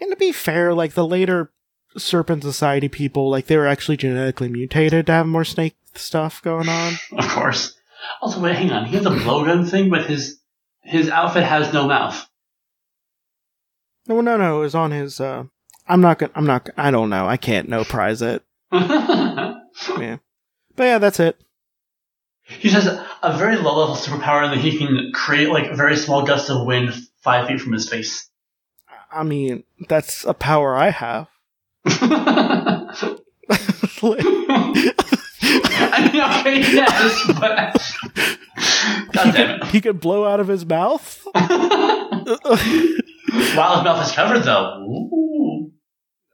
And 0.00 0.10
to 0.10 0.16
be 0.16 0.32
fair, 0.32 0.74
like 0.74 0.94
the 0.94 1.06
later 1.06 1.52
Serpent 1.96 2.42
Society 2.42 2.88
people, 2.88 3.30
like 3.30 3.46
they 3.46 3.56
were 3.56 3.66
actually 3.66 3.96
genetically 3.96 4.48
mutated 4.48 5.06
to 5.06 5.12
have 5.12 5.26
more 5.26 5.44
snake 5.44 5.76
stuff 5.94 6.42
going 6.42 6.68
on. 6.68 6.94
of 7.18 7.28
course. 7.28 7.74
Also, 8.20 8.40
wait, 8.40 8.56
hang 8.56 8.70
on. 8.70 8.86
He 8.86 8.96
has 8.96 9.06
a 9.06 9.10
blowgun 9.10 9.68
thing, 9.68 9.90
but 9.90 10.06
his 10.06 10.38
his 10.82 11.08
outfit 11.10 11.44
has 11.44 11.72
no 11.72 11.86
mouth. 11.88 12.26
No, 14.06 14.20
no, 14.20 14.36
no. 14.36 14.58
It 14.58 14.62
was 14.62 14.74
on 14.74 14.90
his. 14.90 15.20
uh 15.20 15.44
I'm 15.86 16.00
not 16.00 16.18
gonna. 16.18 16.32
I'm 16.34 16.46
not. 16.46 16.68
I 16.76 16.90
don't 16.90 17.10
know. 17.10 17.26
I 17.26 17.36
can't 17.36 17.68
no 17.68 17.84
prize 17.84 18.22
it. 18.22 18.42
Yeah. 19.98 20.16
But 20.74 20.84
yeah, 20.84 20.98
that's 20.98 21.20
it. 21.20 21.40
he 22.42 22.68
has 22.70 22.86
a 22.86 23.36
very 23.38 23.56
low 23.56 23.78
level 23.78 23.94
superpower 23.94 24.48
that 24.50 24.58
he 24.58 24.76
can 24.78 25.12
create 25.14 25.50
like 25.50 25.70
a 25.70 25.76
very 25.76 25.96
small 25.96 26.24
gusts 26.24 26.50
of 26.50 26.66
wind 26.66 26.92
five 27.22 27.46
feet 27.46 27.60
from 27.60 27.72
his 27.72 27.88
face. 27.88 28.28
I 29.12 29.22
mean, 29.22 29.64
that's 29.88 30.24
a 30.24 30.34
power 30.34 30.76
I 30.76 30.90
have. 30.90 31.28
Like, 34.00 34.20
I 35.80 36.10
mean, 36.12 36.22
okay, 36.22 36.60
yes, 36.60 37.24
but 37.40 37.74
God 39.12 39.32
damn 39.34 39.62
it. 39.62 39.66
he 39.68 39.80
could 39.80 39.98
blow 40.00 40.24
out 40.26 40.40
of 40.40 40.48
his 40.48 40.64
mouth. 40.66 41.20
While 41.32 42.26
his 43.76 43.84
mouth 43.84 44.06
is 44.06 44.12
covered, 44.12 44.40
though. 44.44 44.78
Ooh. 44.82 45.72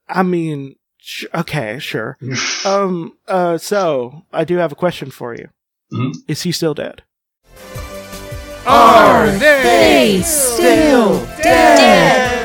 I 0.08 0.22
mean, 0.22 0.74
sh- 0.98 1.24
okay, 1.34 1.78
sure. 1.78 2.18
Um, 2.64 3.12
uh, 3.28 3.56
so 3.58 4.22
I 4.32 4.44
do 4.44 4.56
have 4.56 4.72
a 4.72 4.76
question 4.76 5.10
for 5.10 5.34
you. 5.34 5.48
Mhm. 5.92 6.14
Is 6.28 6.42
he 6.42 6.52
still 6.52 6.74
dead? 6.74 7.02
Are 8.66 9.30
they 9.30 10.20
still 10.24 11.24
dead? 11.42 12.43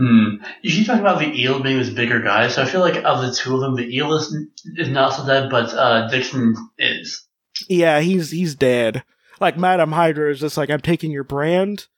Hmm. 0.00 0.36
You 0.62 0.70
keep 0.70 0.86
talking 0.86 1.02
about 1.02 1.18
the 1.18 1.28
eel 1.38 1.60
being 1.60 1.76
this 1.76 1.90
bigger 1.90 2.20
guy, 2.20 2.48
so 2.48 2.62
I 2.62 2.64
feel 2.64 2.80
like 2.80 3.04
of 3.04 3.20
the 3.20 3.34
two 3.34 3.54
of 3.54 3.60
them, 3.60 3.74
the 3.74 3.94
eel 3.94 4.14
is, 4.14 4.34
is 4.76 4.88
not 4.88 5.10
so 5.10 5.26
dead, 5.26 5.50
but 5.50 5.74
uh, 5.74 6.08
Dixon 6.08 6.54
is. 6.78 7.26
Yeah, 7.68 8.00
he's 8.00 8.30
he's 8.30 8.54
dead. 8.54 9.04
Like 9.40 9.58
Madame 9.58 9.92
Hydra 9.92 10.30
is 10.30 10.40
just 10.40 10.56
like 10.56 10.70
I'm 10.70 10.80
taking 10.80 11.10
your 11.10 11.24
brand, 11.24 11.88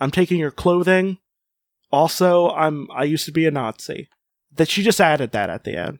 I'm 0.00 0.10
taking 0.10 0.38
your 0.38 0.50
clothing. 0.50 1.18
Also, 1.92 2.48
I'm 2.48 2.88
I 2.94 3.04
used 3.04 3.26
to 3.26 3.32
be 3.32 3.44
a 3.44 3.50
Nazi. 3.50 4.08
That 4.54 4.70
she 4.70 4.82
just 4.82 5.00
added 5.00 5.32
that 5.32 5.50
at 5.50 5.64
the 5.64 5.76
end. 5.76 5.98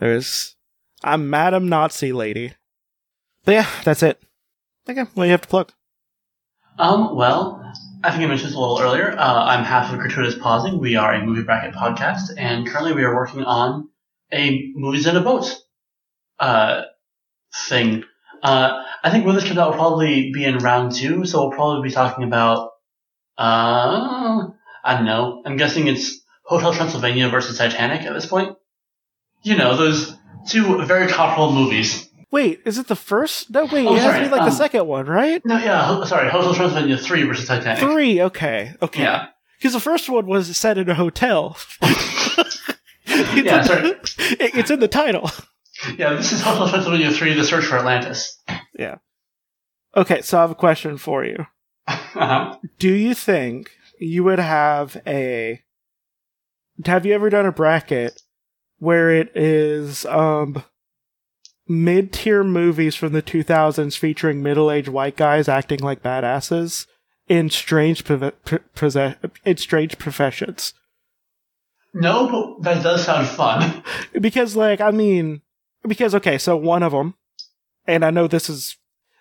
There's 0.00 0.54
I'm 1.02 1.30
Madame 1.30 1.66
Nazi 1.66 2.12
lady. 2.12 2.52
But 3.46 3.52
yeah, 3.52 3.66
that's 3.84 4.02
it. 4.02 4.20
Okay, 4.86 5.00
what 5.00 5.14
do 5.14 5.24
you 5.24 5.30
have 5.30 5.40
to 5.40 5.48
plug? 5.48 5.72
Um, 6.78 7.16
well, 7.16 7.72
I 8.04 8.10
think 8.10 8.22
I 8.22 8.26
mentioned 8.26 8.50
this 8.50 8.56
a 8.56 8.60
little 8.60 8.78
earlier. 8.80 9.12
Uh, 9.18 9.44
I'm 9.44 9.64
half 9.64 9.90
of 9.90 9.98
Gratuitous 9.98 10.34
Pausing. 10.34 10.78
We 10.78 10.96
are 10.96 11.14
a 11.14 11.24
movie 11.24 11.42
bracket 11.42 11.74
podcast, 11.74 12.34
and 12.36 12.66
currently 12.66 12.92
we 12.92 13.02
are 13.02 13.14
working 13.14 13.44
on 13.44 13.88
a 14.30 14.70
movies 14.74 15.06
in 15.06 15.16
a 15.16 15.22
boat 15.22 15.46
uh, 16.38 16.82
thing. 17.66 18.04
Uh, 18.42 18.82
I 19.02 19.10
think 19.10 19.24
when 19.24 19.36
this 19.36 19.44
comes 19.44 19.56
out, 19.56 19.70
will 19.70 19.78
probably 19.78 20.32
be 20.32 20.44
in 20.44 20.58
round 20.58 20.92
two, 20.92 21.24
so 21.24 21.40
we'll 21.40 21.52
probably 21.52 21.88
be 21.88 21.94
talking 21.94 22.24
about, 22.24 22.72
uh, 23.38 24.48
I 24.84 24.96
don't 24.96 25.06
know. 25.06 25.42
I'm 25.46 25.56
guessing 25.56 25.86
it's 25.86 26.20
Hotel 26.42 26.74
Transylvania 26.74 27.30
versus 27.30 27.56
Titanic 27.56 28.02
at 28.02 28.12
this 28.12 28.26
point. 28.26 28.54
You 29.42 29.56
know, 29.56 29.78
those 29.78 30.14
two 30.46 30.84
very 30.84 31.10
comparable 31.10 31.54
movies. 31.54 32.06
Wait, 32.34 32.62
is 32.64 32.78
it 32.78 32.88
the 32.88 32.96
first? 32.96 33.48
No, 33.48 33.66
wait, 33.66 33.86
Oh, 33.86 33.94
it 33.94 34.02
has 34.02 34.16
to 34.16 34.24
be 34.24 34.28
like 34.28 34.40
um, 34.40 34.48
the 34.48 34.56
second 34.56 34.88
one, 34.88 35.06
right? 35.06 35.40
No, 35.44 35.56
yeah, 35.56 36.02
sorry, 36.02 36.28
Hotel 36.28 36.52
Transylvania 36.52 36.98
3 36.98 37.22
versus 37.22 37.46
Titanic. 37.46 37.78
Three, 37.78 38.20
okay, 38.22 38.74
okay. 38.82 39.02
Yeah. 39.04 39.28
Because 39.56 39.72
the 39.72 39.78
first 39.78 40.08
one 40.10 40.26
was 40.26 40.56
set 40.56 40.76
in 40.76 40.90
a 40.90 40.94
hotel. 40.94 41.56
It's 41.80 42.60
Yeah, 43.06 43.60
in- 43.60 43.64
sorry. 43.64 43.88
it- 43.88 44.54
it's 44.56 44.70
in 44.72 44.80
the 44.80 44.88
title. 44.88 45.30
Yeah, 45.96 46.14
this 46.14 46.32
is 46.32 46.40
Hotel 46.42 46.68
Transylvania 46.68 47.12
3, 47.12 47.34
The 47.34 47.44
Search 47.44 47.66
for 47.66 47.78
Atlantis. 47.78 48.42
Yeah. 48.76 48.96
Okay, 49.96 50.20
so 50.22 50.38
I 50.38 50.40
have 50.40 50.50
a 50.50 50.56
question 50.56 50.96
for 50.98 51.24
you. 51.24 51.46
Uh-huh. 51.86 52.56
Do 52.80 52.92
you 52.92 53.14
think 53.14 53.70
you 54.00 54.24
would 54.24 54.40
have 54.40 55.00
a 55.06 55.60
have 56.84 57.06
you 57.06 57.14
ever 57.14 57.30
done 57.30 57.46
a 57.46 57.52
bracket 57.52 58.22
where 58.78 59.10
it 59.10 59.30
is 59.36 60.04
um 60.06 60.64
mid-tier 61.66 62.44
movies 62.44 62.94
from 62.94 63.12
the 63.12 63.22
2000s 63.22 63.96
featuring 63.96 64.42
middle-aged 64.42 64.88
white 64.88 65.16
guys 65.16 65.48
acting 65.48 65.80
like 65.80 66.02
badasses 66.02 66.86
in 67.28 67.48
strange 67.48 68.04
prof- 68.04 68.34
pr- 68.44 68.56
possess- 68.74 69.16
in 69.44 69.56
strange 69.56 69.98
professions. 69.98 70.74
No, 71.94 72.56
but 72.58 72.62
that 72.64 72.82
does 72.82 73.04
sound 73.04 73.28
fun. 73.28 73.82
because 74.20 74.56
like 74.56 74.80
i 74.80 74.90
mean 74.90 75.42
because 75.86 76.14
okay 76.14 76.38
so 76.38 76.56
one 76.56 76.82
of 76.82 76.92
them 76.92 77.14
and 77.86 78.04
i 78.04 78.10
know 78.10 78.26
this 78.26 78.50
is 78.50 78.76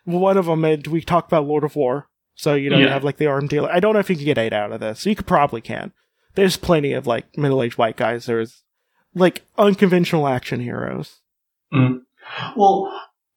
one 0.06 0.38
of 0.38 0.48
them 0.48 0.66
and 0.66 0.88
we 0.88 1.02
talked 1.02 1.30
about 1.30 1.46
lord 1.46 1.64
of 1.64 1.76
war 1.76 2.08
so 2.36 2.56
you 2.56 2.70
know 2.70 2.78
you 2.78 2.88
have 2.88 3.04
like 3.04 3.18
the 3.18 3.28
arm 3.28 3.48
dealer. 3.48 3.72
I 3.72 3.80
don't 3.80 3.94
know 3.94 4.00
if 4.00 4.10
you 4.10 4.16
can 4.16 4.26
get 4.26 4.38
eight 4.38 4.54
out 4.54 4.72
of 4.72 4.80
this. 4.80 5.06
You 5.06 5.16
could 5.16 5.28
probably 5.28 5.62
can. 5.62 5.94
There's 6.36 6.58
plenty 6.58 6.94
of 6.94 7.06
like 7.06 7.38
middle-aged 7.38 7.78
white 7.78 7.96
guys. 7.96 8.26
There's 8.26 8.64
like 9.14 9.46
unconventional 9.58 10.28
action 10.28 10.60
heroes 10.60 11.20
mm. 11.72 12.00
Well, 12.56 12.94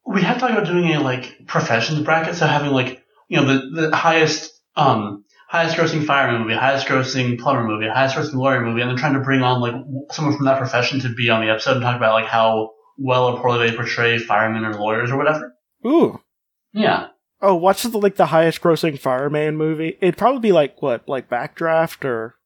we 0.07 0.23
have 0.23 0.39
talked 0.39 0.53
about 0.53 0.67
doing 0.67 0.93
a 0.95 1.01
like 1.01 1.47
professions 1.47 2.01
bracket, 2.01 2.35
so 2.37 2.47
having 2.47 2.71
like 2.73 3.03
you 3.29 3.41
know 3.41 3.47
the 3.47 3.89
the 3.89 3.97
highest 3.97 4.53
um 4.77 5.25
highest 5.49 5.77
grossing 5.77 6.05
fireman 6.05 6.43
movie, 6.43 6.55
highest 6.55 6.87
grossing 6.87 7.39
plumber 7.39 7.65
movie, 7.65 7.89
highest 7.89 8.17
grossing 8.17 8.35
lawyer 8.35 8.65
movie, 8.65 8.81
and 8.81 8.91
then 8.91 8.97
trying 8.97 9.15
to 9.15 9.21
bring 9.21 9.43
on 9.43 9.61
like 9.61 9.75
someone 10.13 10.37
from 10.37 10.47
that 10.47 10.59
profession 10.59 11.01
to 11.01 11.09
be 11.09 11.31
on 11.31 11.41
the 11.45 11.51
episode 11.51 11.73
and 11.73 11.83
talk 11.83 11.97
about 11.97 12.15
like 12.15 12.27
how 12.27 12.71
well 12.99 13.27
or 13.27 13.41
poorly 13.41 13.69
they 13.71 13.77
portray 13.77 14.19
firemen 14.19 14.65
or 14.65 14.75
lawyers 14.75 15.11
or 15.11 15.17
whatever. 15.19 15.53
ooh 15.87 16.21
Yeah. 16.73 17.09
oh 17.43 17.55
what's 17.55 17.83
the 17.83 17.99
like 17.99 18.17
the 18.17 18.27
highest 18.27 18.61
grossing 18.63 18.99
fireman 18.99 19.57
movie 19.57 19.99
it'd 20.01 20.17
probably 20.17 20.41
be 20.41 20.53
like 20.53 20.81
what 20.81 21.07
like 21.09 21.29
backdraft 21.29 22.05
or 22.07 22.37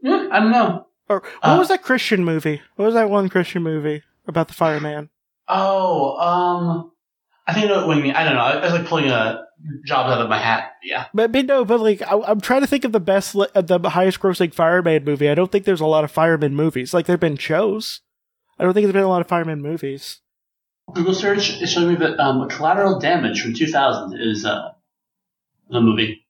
Yeah, 0.00 0.28
I 0.30 0.38
don't 0.40 0.52
know. 0.52 0.86
or 1.08 1.22
what 1.22 1.30
Uh, 1.42 1.58
was 1.58 1.68
that 1.68 1.82
christian 1.82 2.24
movie 2.24 2.62
what 2.76 2.84
was 2.86 2.94
that 2.94 3.10
one 3.10 3.28
christian 3.28 3.62
movie 3.64 4.02
about 4.28 4.46
the 4.48 4.54
fireman 4.54 5.10
Oh, 5.48 6.16
um, 6.16 6.92
I 7.46 7.52
think 7.52 7.66
I 7.66 7.68
know 7.68 7.86
what 7.86 7.96
you 7.96 8.02
mean. 8.02 8.14
I 8.14 8.24
don't 8.24 8.34
know. 8.34 8.40
I, 8.40 8.64
was 8.64 8.72
like 8.72 8.86
pulling 8.86 9.10
a 9.10 9.44
jobs 9.84 10.10
out 10.10 10.20
of 10.20 10.28
my 10.28 10.38
hat. 10.38 10.72
Yeah. 10.82 11.06
But, 11.12 11.32
but 11.32 11.46
no, 11.46 11.64
but 11.64 11.80
like 11.80 12.02
I, 12.02 12.20
I'm 12.20 12.40
trying 12.40 12.60
to 12.62 12.66
think 12.66 12.84
of 12.84 12.92
the 12.92 13.00
best, 13.00 13.34
li- 13.34 13.48
uh, 13.54 13.62
the 13.62 13.78
highest 13.90 14.20
grossing 14.20 14.54
fireman 14.54 15.04
movie. 15.04 15.28
I 15.28 15.34
don't 15.34 15.50
think 15.50 15.64
there's 15.64 15.80
a 15.80 15.86
lot 15.86 16.04
of 16.04 16.10
fireman 16.10 16.54
movies. 16.54 16.94
Like 16.94 17.06
there've 17.06 17.20
been 17.20 17.36
shows. 17.36 18.00
I 18.58 18.64
don't 18.64 18.74
think 18.74 18.84
there's 18.84 18.92
been 18.92 19.02
a 19.02 19.08
lot 19.08 19.20
of 19.20 19.28
fireman 19.28 19.62
movies. 19.62 20.20
Google 20.92 21.14
search 21.14 21.60
is 21.60 21.70
showing 21.70 21.88
me 21.88 21.94
that 21.96 22.18
um, 22.20 22.48
Collateral 22.48 22.98
Damage 22.98 23.40
from 23.40 23.54
2000 23.54 24.18
is 24.20 24.44
uh, 24.44 24.72
the 25.70 25.80
movie. 25.80 26.26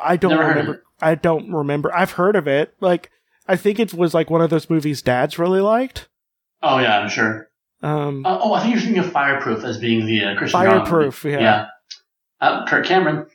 I 0.00 0.16
don't 0.16 0.32
Never 0.32 0.48
remember. 0.48 0.84
I 1.00 1.14
don't 1.14 1.52
remember. 1.52 1.94
I've 1.94 2.12
heard 2.12 2.36
of 2.36 2.46
it. 2.46 2.74
Like 2.80 3.10
I 3.48 3.56
think 3.56 3.78
it 3.78 3.94
was 3.94 4.14
like 4.14 4.30
one 4.30 4.42
of 4.42 4.50
those 4.50 4.70
movies 4.70 5.02
dads 5.02 5.38
really 5.38 5.60
liked. 5.60 6.08
Oh 6.62 6.78
yeah, 6.78 6.98
I'm 6.98 7.08
sure. 7.08 7.50
Um, 7.86 8.26
Uh, 8.26 8.38
oh, 8.42 8.52
I 8.52 8.60
think 8.62 8.74
you're 8.74 8.82
thinking 8.82 9.04
of 9.04 9.12
Fireproof 9.12 9.62
as 9.62 9.78
being 9.78 10.06
the 10.06 10.24
uh, 10.24 10.36
Christian 10.36 10.60
drama. 10.60 10.80
Fireproof. 10.80 11.24
Yeah. 11.24 11.40
Yeah. 11.40 11.66
Uh, 12.40 12.66
Kirk 12.66 12.84
Cameron. 12.84 13.26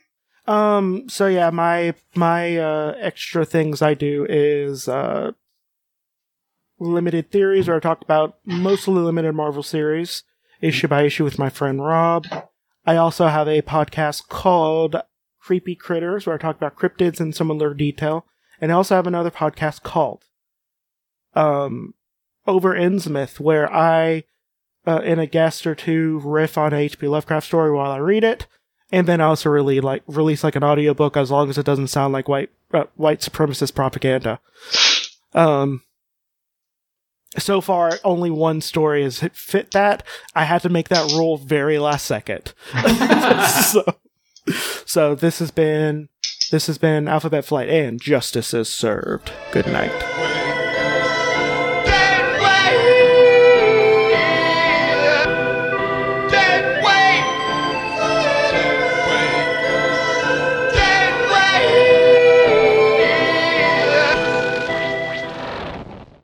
Um. 0.46 1.08
So 1.08 1.26
yeah, 1.26 1.50
my 1.50 1.94
my 2.14 2.58
uh, 2.58 2.94
extra 2.98 3.44
things 3.46 3.80
I 3.80 3.94
do 3.94 4.26
is 4.28 4.88
uh, 4.88 5.32
limited 6.78 7.30
theories, 7.30 7.68
where 7.68 7.76
I 7.76 7.80
talk 7.80 8.02
about 8.02 8.38
mostly 8.44 9.00
limited 9.00 9.34
Marvel 9.34 9.62
series, 9.62 10.24
issue 10.60 10.88
by 10.88 11.02
issue 11.02 11.24
with 11.24 11.38
my 11.38 11.48
friend 11.48 11.82
Rob. 11.82 12.26
I 12.84 12.96
also 12.96 13.28
have 13.28 13.48
a 13.48 13.62
podcast 13.62 14.28
called 14.28 14.96
Creepy 15.40 15.76
Critters, 15.76 16.26
where 16.26 16.34
I 16.34 16.38
talk 16.38 16.56
about 16.56 16.76
cryptids 16.76 17.20
in 17.20 17.32
some 17.32 17.48
similar 17.48 17.72
detail, 17.72 18.26
and 18.60 18.70
I 18.70 18.74
also 18.74 18.96
have 18.96 19.06
another 19.06 19.30
podcast 19.30 19.82
called 19.82 20.24
um 21.34 21.94
Over 22.46 22.74
Innsmouth, 22.74 23.40
where 23.40 23.72
I 23.72 24.24
uh, 24.86 25.00
in 25.04 25.18
a 25.18 25.26
guest 25.26 25.66
or 25.66 25.74
two 25.74 26.20
riff 26.24 26.58
on 26.58 26.72
a 26.72 26.76
H.P. 26.76 27.06
Lovecraft 27.08 27.46
story 27.46 27.70
while 27.70 27.90
I 27.90 27.98
read 27.98 28.24
it 28.24 28.46
and 28.92 29.08
then 29.08 29.20
also 29.20 29.48
really 29.48 29.80
like 29.80 30.02
release 30.06 30.44
like 30.44 30.54
an 30.54 30.62
audiobook 30.62 31.16
as 31.16 31.30
long 31.30 31.48
as 31.48 31.58
it 31.58 31.66
doesn't 31.66 31.88
sound 31.88 32.12
like 32.12 32.28
white 32.28 32.50
uh, 32.74 32.84
white 32.94 33.20
supremacist 33.20 33.74
propaganda. 33.74 34.38
Um 35.34 35.82
so 37.38 37.62
far 37.62 37.92
only 38.04 38.30
one 38.30 38.60
story 38.60 39.02
has 39.02 39.20
fit 39.32 39.70
that. 39.70 40.06
I 40.34 40.44
had 40.44 40.62
to 40.62 40.68
make 40.68 40.90
that 40.90 41.10
rule 41.12 41.38
very 41.38 41.78
last 41.78 42.06
second. 42.06 42.52
so 43.72 43.84
so 44.84 45.14
this 45.14 45.38
has 45.38 45.50
been 45.50 46.10
this 46.50 46.66
has 46.66 46.76
been 46.76 47.08
Alphabet 47.08 47.46
Flight 47.46 47.70
and 47.70 48.00
justice 48.00 48.52
is 48.52 48.68
served. 48.68 49.32
Good 49.52 49.66
night. 49.66 50.11